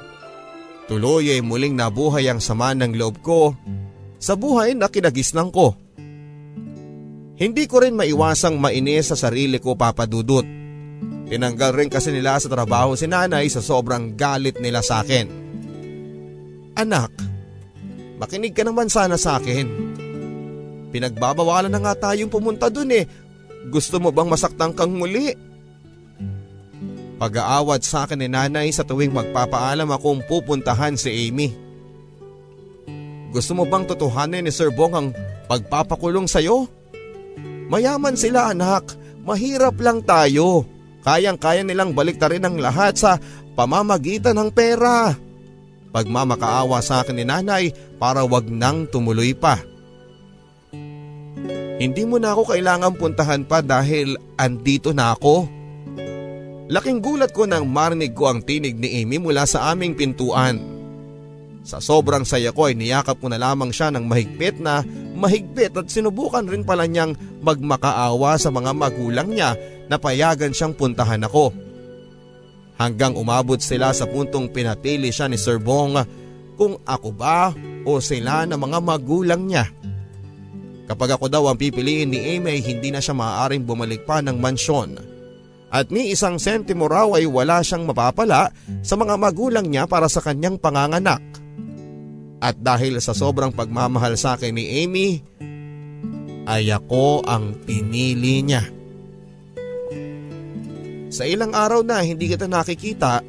[0.86, 3.58] Tuloy ay muling nabuhay ang sama ng loob ko
[4.22, 5.74] sa buhay na kinagisnan ko.
[7.36, 10.46] Hindi ko rin maiwasang mainis sa sarili ko papadudot.
[11.26, 15.26] Tinanggal rin kasi nila sa trabaho si nanay sa sobrang galit nila sa akin.
[16.78, 17.10] Anak,
[18.22, 19.66] makinig ka naman sana sa akin.
[20.94, 23.04] Pinagbabawalan na nga tayong pumunta dun eh
[23.66, 25.34] gusto mo bang masaktan kang muli?
[27.16, 31.56] Pag-aawat sa akin ni nanay sa tuwing magpapaalam akong pupuntahan si Amy.
[33.32, 35.08] Gusto mo bang totohanin ni Sir Bong ang
[35.48, 36.68] pagpapakulong sa'yo?
[37.72, 38.94] Mayaman sila anak,
[39.24, 40.68] mahirap lang tayo.
[41.02, 43.16] Kayang-kaya nilang baliktarin ang lahat sa
[43.56, 45.16] pamamagitan ng pera.
[45.96, 49.56] Pagmamakaawa sa akin ni nanay para wag nang tumuloy pa.
[51.76, 55.48] Hindi mo na ako kailangan puntahan pa dahil andito na ako.
[56.66, 60.58] Laking gulat ko nang marinig ko ang tinig ni Amy mula sa aming pintuan.
[61.62, 64.82] Sa sobrang saya ko ay niyakap ko na lamang siya ng mahigpit na
[65.14, 69.54] mahigpit at sinubukan rin pala niyang magmakaawa sa mga magulang niya
[69.86, 71.54] na payagan siyang puntahan ako.
[72.82, 76.02] Hanggang umabot sila sa puntong pinatili siya ni Sir Bong
[76.58, 77.54] kung ako ba
[77.86, 79.70] o sila na mga magulang niya.
[80.86, 85.15] Kapag ako daw ang pipiliin ni Amy hindi na siya maaaring bumalik pa ng mansyon.
[85.66, 88.54] At ni isang sentimo raw ay wala siyang mapapala
[88.86, 91.22] sa mga magulang niya para sa kanyang panganganak.
[92.38, 95.08] At dahil sa sobrang pagmamahal sa akin ni Amy,
[96.46, 98.62] ay ako ang pinili niya.
[101.10, 103.24] Sa ilang araw na hindi kita nakikita,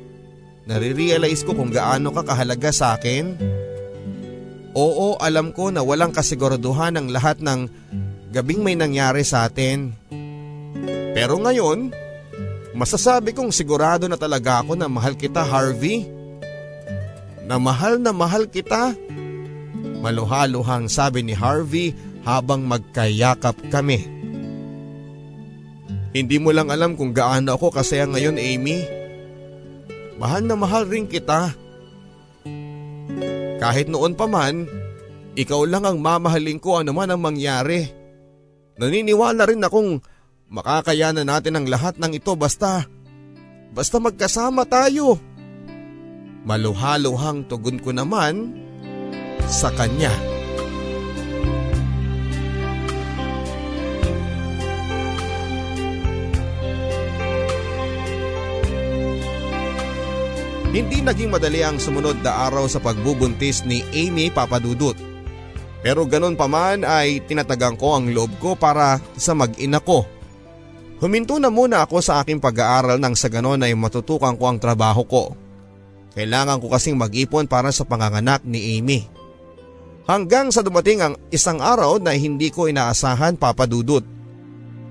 [0.70, 3.26] nare-realize ko kung gaano ka kahalaga sa akin
[4.78, 7.66] Oo, alam ko na walang kasiguraduhan ang lahat ng
[8.30, 9.90] gabing may nangyari sa atin.
[11.18, 11.90] Pero ngayon,
[12.78, 16.06] masasabi kong sigurado na talaga ako na mahal kita Harvey.
[17.50, 18.94] Na mahal na mahal kita.
[19.98, 24.06] Maluhaluhang sabi ni Harvey habang magkayakap kami.
[26.14, 28.86] Hindi mo lang alam kung gaano ako kasaya ngayon Amy.
[30.22, 31.54] Mahal na mahal rin kita.
[33.58, 34.70] Kahit noon pa man,
[35.38, 37.86] ikaw lang ang mamahalin ko ano man ang mangyari.
[38.78, 40.02] Naniniwala rin akong
[40.48, 42.88] makakayanan natin ang lahat ng ito basta,
[43.72, 45.20] basta magkasama tayo.
[46.48, 48.56] Maluhaluhang tugon ko naman
[49.52, 50.12] sa kanya.
[60.78, 64.94] Hindi naging madali ang sumunod na araw sa pagbubuntis ni Amy Papadudut.
[65.82, 70.06] Pero ganun pa man ay tinatagang ko ang loob ko para sa mag-ina ko.
[70.98, 75.06] Huminto na muna ako sa aking pag-aaral nang sa ganon ay matutukan ko ang trabaho
[75.06, 75.24] ko.
[76.18, 79.06] Kailangan ko kasing mag-ipon para sa panganganak ni Amy.
[80.10, 84.02] Hanggang sa dumating ang isang araw na hindi ko inaasahan papadudot.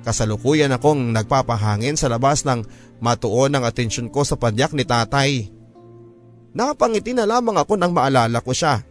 [0.07, 2.63] Kasalukuyan akong nagpapahangin sa labas ng
[3.03, 5.51] matuon ang atensyon ko sa padyak ni tatay.
[6.55, 8.87] Napangiti na lamang ako nang maalala ko siya.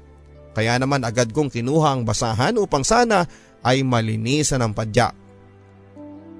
[0.52, 3.24] Kaya naman agad kong kinuha ang basahan upang sana
[3.64, 5.25] ay malinisan ang padyak.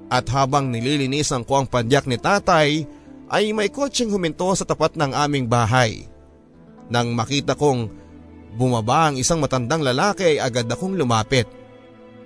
[0.06, 2.86] At habang nililinisan ko ang padyak ni tatay
[3.26, 6.06] ay may kotseng huminto sa tapat ng aming bahay.
[6.86, 7.90] Nang makita kong
[8.54, 11.50] bumaba ang isang matandang lalaki ay agad akong lumapit.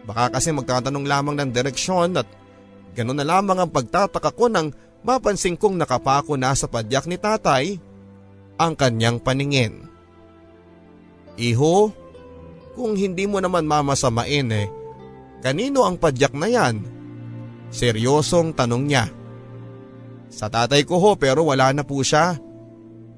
[0.05, 2.29] Baka kasi magtatanong lamang ng direksyon at
[2.93, 7.81] gano'n na lamang ang pagtataka ko nang mapansin kong nakapako na sa padyak ni tatay
[8.61, 9.89] ang kanyang paningin.
[11.41, 11.89] Iho,
[12.77, 14.69] kung hindi mo naman mamasamain eh,
[15.41, 16.85] Kanino ang padyak na yan?
[17.71, 19.07] Seryosong tanong niya.
[20.31, 22.39] Sa tatay ko ho pero wala na po siya.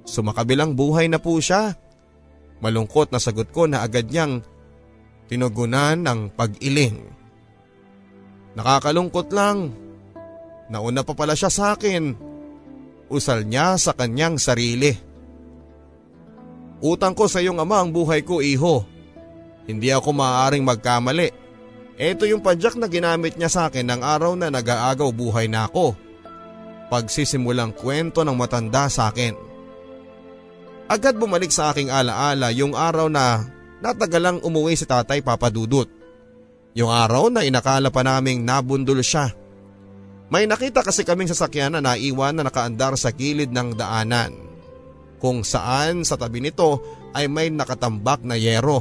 [0.05, 1.77] Sumakabilang buhay na po siya.
[2.61, 4.45] Malungkot na sagot ko na agad niyang
[5.27, 7.01] tinugunan ng pag-iling.
[8.53, 9.73] Nakakalungkot lang.
[10.69, 12.17] Nauna pa pala siya sa akin.
[13.13, 14.93] Usal niya sa kanyang sarili.
[16.83, 18.85] Utang ko sa iyong ama ang buhay ko iho.
[19.69, 21.42] Hindi ako maaaring magkamali.
[22.01, 25.93] Ito yung padyak na ginamit niya sa akin ng araw na nag-aagaw buhay na ako.
[26.89, 29.37] Pagsisimulang kwento ng matanda sa akin.
[30.89, 33.49] Agad bumalik sa aking alaala yung araw na
[33.81, 35.89] natagalang umuwi si tatay papadudot.
[36.73, 39.33] Yung araw na inakala pa naming nabundol siya.
[40.33, 44.33] May nakita kasi kaming sasakyan na naiwan na nakaandar sa gilid ng daanan.
[45.21, 46.81] Kung saan sa tabi nito
[47.13, 48.81] ay may nakatambak na yero.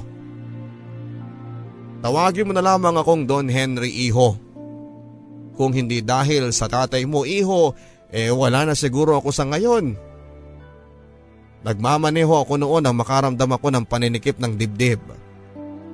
[2.01, 4.33] Tawagin mo na lamang akong Don Henry Iho.
[5.53, 7.77] Kung hindi dahil sa tatay mo Iho,
[8.09, 9.93] eh wala na siguro ako sa ngayon.
[11.61, 14.97] Nagmamaneho ako noon nang makaramdam ako ng paninikip ng dibdib.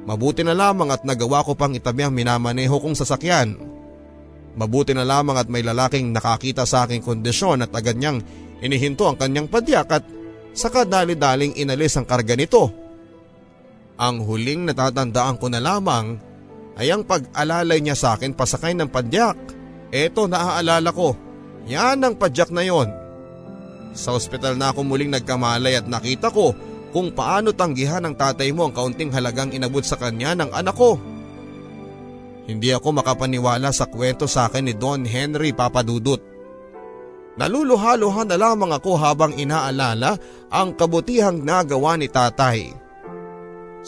[0.08, 3.60] Mabuti na lamang at nagawa ko pang itabi ang minamaneho kong sasakyan.
[4.56, 8.24] Mabuti na lamang at may lalaking nakakita sa aking kondisyon at agad niyang
[8.64, 10.08] inihinto ang kanyang padyak at
[10.56, 12.87] saka dali-daling inalis ang karga nito.
[13.98, 16.22] Ang huling natatandaan ko na lamang
[16.78, 19.38] ay ang pag-alalay niya sa akin pasakay ng padyak.
[19.90, 21.18] Eto naaalala ko,
[21.66, 22.94] yan ang padyak na yon.
[23.98, 26.54] Sa ospital na ako muling nagkamalay at nakita ko
[26.94, 31.02] kung paano tanggihan ng tatay mo ang kaunting halagang inabot sa kanya ng anak ko.
[32.46, 36.22] Hindi ako makapaniwala sa kwento sa akin ni Don Henry Papadudut.
[37.38, 40.16] Naluluha-luha na lamang ako habang inaalala
[40.54, 42.87] ang kabutihang nagawa ni tatay.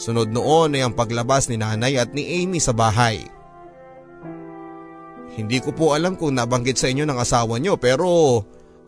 [0.00, 3.20] Sunod noon ay ang paglabas ni nanay at ni Amy sa bahay.
[5.36, 8.08] Hindi ko po alam kung nabanggit sa inyo ng asawa nyo pero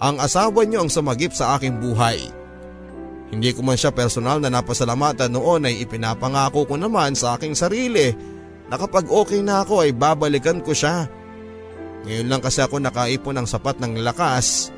[0.00, 2.16] ang asawa nyo ang sumagip sa aking buhay.
[3.28, 8.08] Hindi ko man siya personal na napasalamatan noon ay ipinapangako ko naman sa aking sarili
[8.72, 11.12] na kapag okay na ako ay babalikan ko siya.
[12.08, 14.72] Ngayon lang kasi ako nakaipon ng sapat ng lakas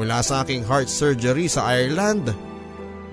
[0.00, 2.32] mula sa aking heart surgery sa Ireland.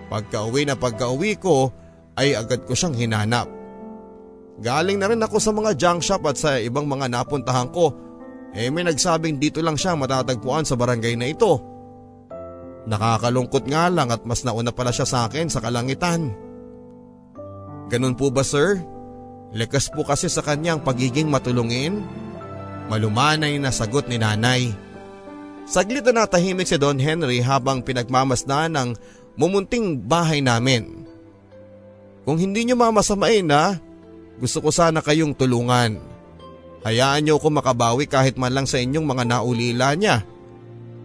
[0.07, 1.71] Pagka-uwi na pagka-uwi ko
[2.19, 3.47] ay agad ko siyang hinanap.
[4.61, 7.95] Galing na rin ako sa mga junk shop at sa ibang mga napuntahan ko.
[8.51, 11.57] Eh may nagsabing dito lang siya matatagpuan sa barangay na ito.
[12.85, 16.33] Nakakalungkot nga lang at mas nauna pala siya sa akin sa kalangitan.
[17.87, 18.81] Ganun po ba sir?
[19.51, 22.03] Lekas po kasi sa kanyang pagiging matulungin?
[22.87, 24.71] Malumanay na sagot ni nanay.
[25.67, 28.89] Saglit na natahimik si Don Henry habang pinagmamasdan ng
[29.39, 31.07] mumunting bahay namin.
[32.21, 33.81] Kung hindi nyo mamasamain na,
[34.37, 35.97] gusto ko sana kayong tulungan.
[36.81, 40.25] Hayaan nyo ako makabawi kahit man lang sa inyong mga naulila niya.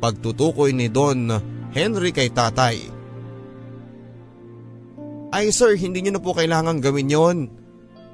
[0.01, 1.29] Pagtutukoy ni Don
[1.73, 2.81] Henry kay tatay.
[5.33, 7.39] Ay sir, hindi nyo na po kailangan gawin yon.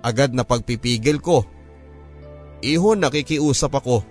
[0.02, 1.46] Agad na pagpipigil ko.
[2.62, 4.02] Iho nakikiusap ako.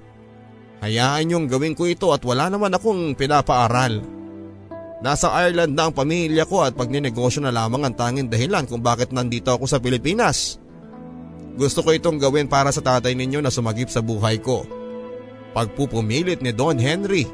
[0.80, 4.00] Hayaan niyong gawin ko ito at wala naman akong pinapaaral.
[5.02, 9.10] Nasa Ireland na ang pamilya ko at pagninegosyo na lamang ang tanging dahilan kung bakit
[9.10, 10.62] nandito ako sa Pilipinas.
[11.58, 14.62] Gusto ko itong gawin para sa tatay ninyo na sumagip sa buhay ko.
[15.58, 17.26] Pagpupumilit ni Don Henry.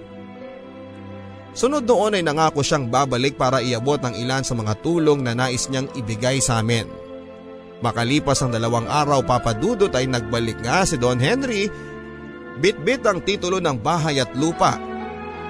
[1.52, 5.68] Sunod noon ay nangako siyang babalik para iabot ng ilan sa mga tulong na nais
[5.68, 6.88] niyang ibigay sa amin.
[7.84, 11.68] Makalipas ang dalawang araw papadudot ay nagbalik nga si Don Henry.
[12.58, 14.97] Bit-bit ang titulo ng bahay at lupa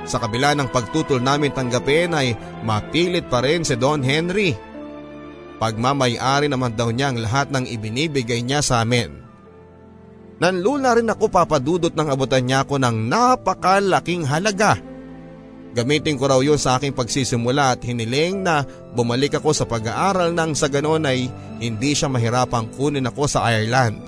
[0.08, 4.56] sa kabila ng pagtutol namin tanggapin ay mapilit pa rin si Don Henry.
[5.60, 9.28] Pagmamayari naman daw niya ang lahat ng ibinibigay niya sa amin.
[10.38, 14.78] Nanlula rin ako papadudot ng abutan niya ako ng napakalaking halaga.
[15.74, 20.54] Gamitin ko raw yun sa aking pagsisimula at hiniling na bumalik ako sa pag-aaral nang
[20.54, 24.02] sa ganon ay hindi siya mahirapang kunin ako sa Ireland.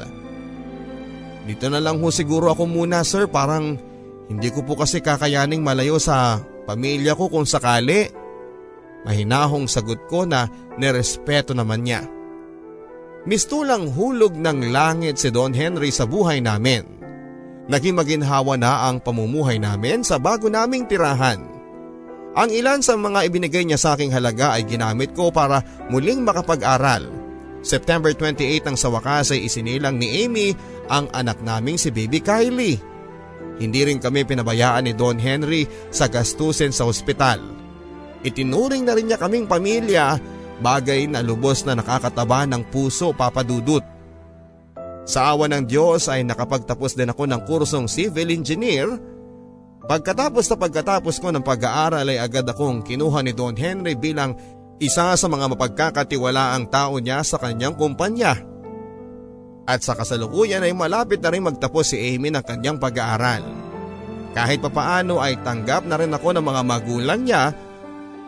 [1.49, 3.88] Dito na lang ho siguro ako muna sir parang
[4.29, 6.37] hindi ko po kasi kakayaning malayo sa
[6.69, 8.13] pamilya ko kung sakali.
[9.09, 10.45] Mahinahong sagot ko na
[10.77, 12.05] nerespeto naman niya.
[13.25, 16.85] Mistulang hulog ng langit si Don Henry sa buhay namin.
[17.69, 21.41] Naging maginhawa na ang pamumuhay namin sa bago naming tirahan.
[22.37, 27.09] Ang ilan sa mga ibinigay niya sa aking halaga ay ginamit ko para muling makapag-aral.
[27.59, 30.55] September 28 ang sa wakas ay isinilang ni Amy
[30.87, 32.79] ang anak naming si Baby Kylie.
[33.59, 37.43] Hindi rin kami pinabayaan ni Don Henry sa gastusin sa ospital.
[38.23, 40.15] Itinuring na rin niya kaming pamilya,
[40.63, 43.83] bagay na lubos na nakakataba ng puso papadudot.
[45.03, 48.87] Sa awa ng Diyos ay nakapagtapos din ako ng kursong civil engineer.
[49.89, 54.37] Pagkatapos na pagkatapos ko ng pag-aaral ay agad akong kinuha ni Don Henry bilang
[54.77, 58.37] isa sa mga mapagkakatiwalaang tao niya sa kanyang kumpanya.
[59.69, 63.45] At sa kasalukuyan ay malapit na rin magtapos si Amy ng kanyang pag-aaral.
[64.33, 67.53] Kahit papaano ay tanggap na rin ako ng mga magulang niya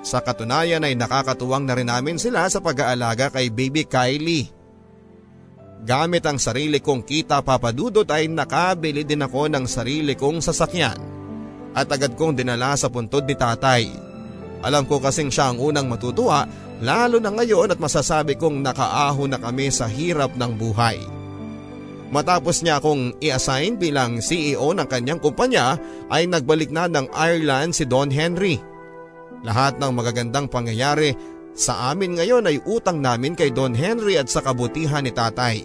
[0.05, 4.53] sa katunayan ay nakakatuwang na rin namin sila sa pag-aalaga kay baby Kylie.
[5.81, 11.01] Gamit ang sarili kong kita papadudot ay nakabili din ako ng sarili kong sasakyan
[11.73, 13.89] at agad kong dinala sa puntod ni tatay.
[14.61, 16.45] Alam ko kasing siya ang unang matutuwa
[16.85, 21.20] lalo na ngayon at masasabi kong nakaaho na kami sa hirap ng buhay.
[22.11, 25.79] Matapos niya akong i-assign bilang CEO ng kanyang kumpanya
[26.11, 28.59] ay nagbalik na ng Ireland si Don Henry.
[29.47, 31.15] Lahat ng magagandang pangyayari
[31.55, 35.63] sa amin ngayon ay utang namin kay Don Henry at sa kabutihan ni tatay.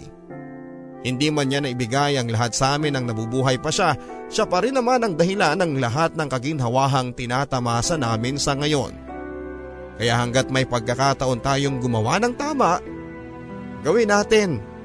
[1.03, 4.75] Hindi man niya naibigay ang lahat sa amin nang nabubuhay pa siya, siya pa rin
[4.75, 8.95] naman ang dahilan ng lahat ng kaginhawahang tinatamasa namin sa ngayon.
[9.99, 12.83] Kaya hanggat may pagkakataon tayong gumawa ng tama,
[13.87, 14.76] gawin natin.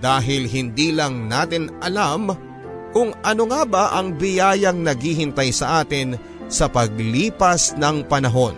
[0.00, 2.28] Dahil hindi lang natin alam
[2.92, 6.16] kung ano nga ba ang biyayang naghihintay sa atin
[6.48, 8.56] sa paglipas ng panahon.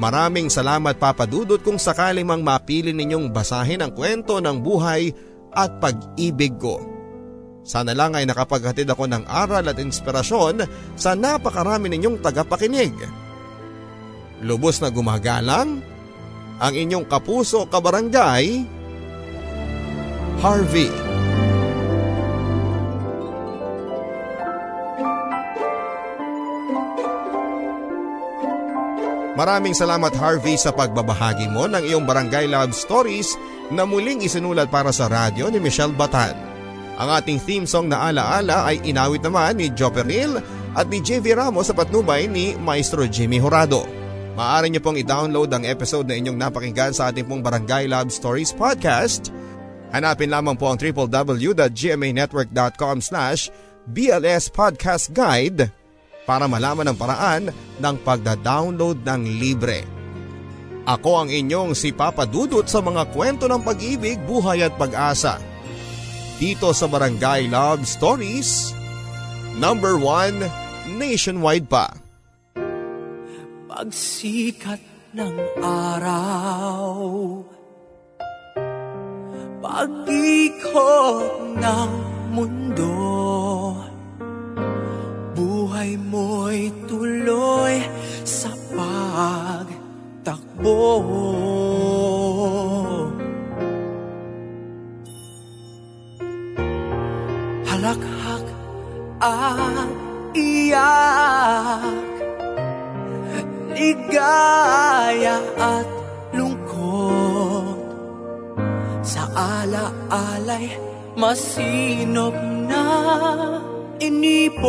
[0.00, 5.12] Maraming salamat papadudot kung sakali mang mapili ninyong basahin ang kwento ng buhay
[5.52, 6.80] at pag-ibig ko.
[7.62, 10.66] Sana lang ay nakapaghatid ako ng aral at inspirasyon
[10.98, 12.90] sa napakarami ninyong tagapakinig.
[14.42, 15.78] Lubos na gumagalang,
[16.58, 18.66] ang inyong kapuso kabarangay,
[20.42, 20.90] Harvey.
[29.38, 33.38] Maraming salamat Harvey sa pagbabahagi mo ng iyong Barangay Love Stories
[33.70, 36.34] na muling isinulat para sa radyo ni Michelle Batan.
[36.98, 40.42] Ang ating theme song na alaala ay inawit naman ni Joe Pernil
[40.74, 43.86] at ni JV Ramos sa patnubay ni Maestro Jimmy Horado.
[44.34, 48.50] Maaari niyo pong i-download ang episode na inyong napakinggan sa ating pong Barangay Love Stories
[48.50, 49.41] podcast.
[49.92, 53.52] Hanapin lamang po ang www.gmanetwork.com slash
[53.84, 55.68] BLS Podcast Guide
[56.24, 59.84] para malaman ang paraan ng pagda-download ng libre.
[60.88, 65.38] Ako ang inyong si Papa Dudut sa mga kwento ng pag-ibig, buhay at pag-asa.
[66.42, 68.74] Dito sa Barangay Love Stories,
[69.60, 70.42] number one
[70.98, 71.94] nationwide pa.
[73.70, 74.82] Pagsikat
[75.14, 76.82] ng araw
[79.62, 81.92] Pag-ikot ng
[82.34, 82.90] mundo
[85.38, 87.78] Buhay mo'y tuloy
[88.26, 89.78] sa pagtakbo.
[97.70, 98.46] Halakhak
[99.22, 99.94] at
[100.34, 102.10] iyak
[103.70, 106.01] Ligaya at
[109.02, 110.78] Sa ala-alay
[111.18, 112.38] masinop
[112.70, 112.86] na
[113.98, 114.62] inipon.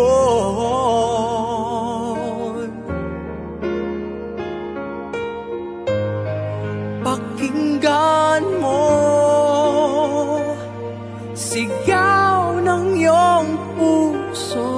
[7.06, 8.82] Pakinggan mo
[11.34, 14.70] Sigaw ng iyong puso.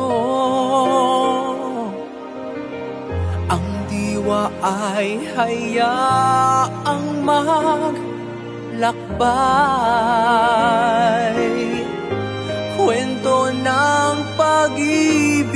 [3.48, 7.07] Ang diwa ay hayaang
[8.76, 9.31] maglakbay
[12.76, 15.56] kwento ng pag-ibig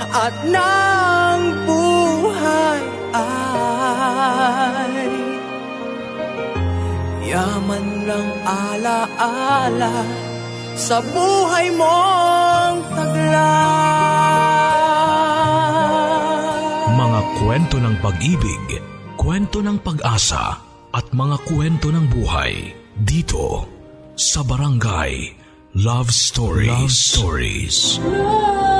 [0.00, 2.80] at ng buhay
[3.12, 5.12] ay
[7.28, 10.00] yaman ng alaala
[10.72, 13.44] sa buhay mong taglay.
[16.96, 18.80] Mga kwento ng pag-ibig,
[19.20, 23.66] kwento ng pag-asa at mga kwento ng buhay dito
[24.18, 25.38] sa Barangay
[25.78, 26.70] Love Stories.
[26.70, 27.76] Love Stories.
[28.02, 28.79] Love.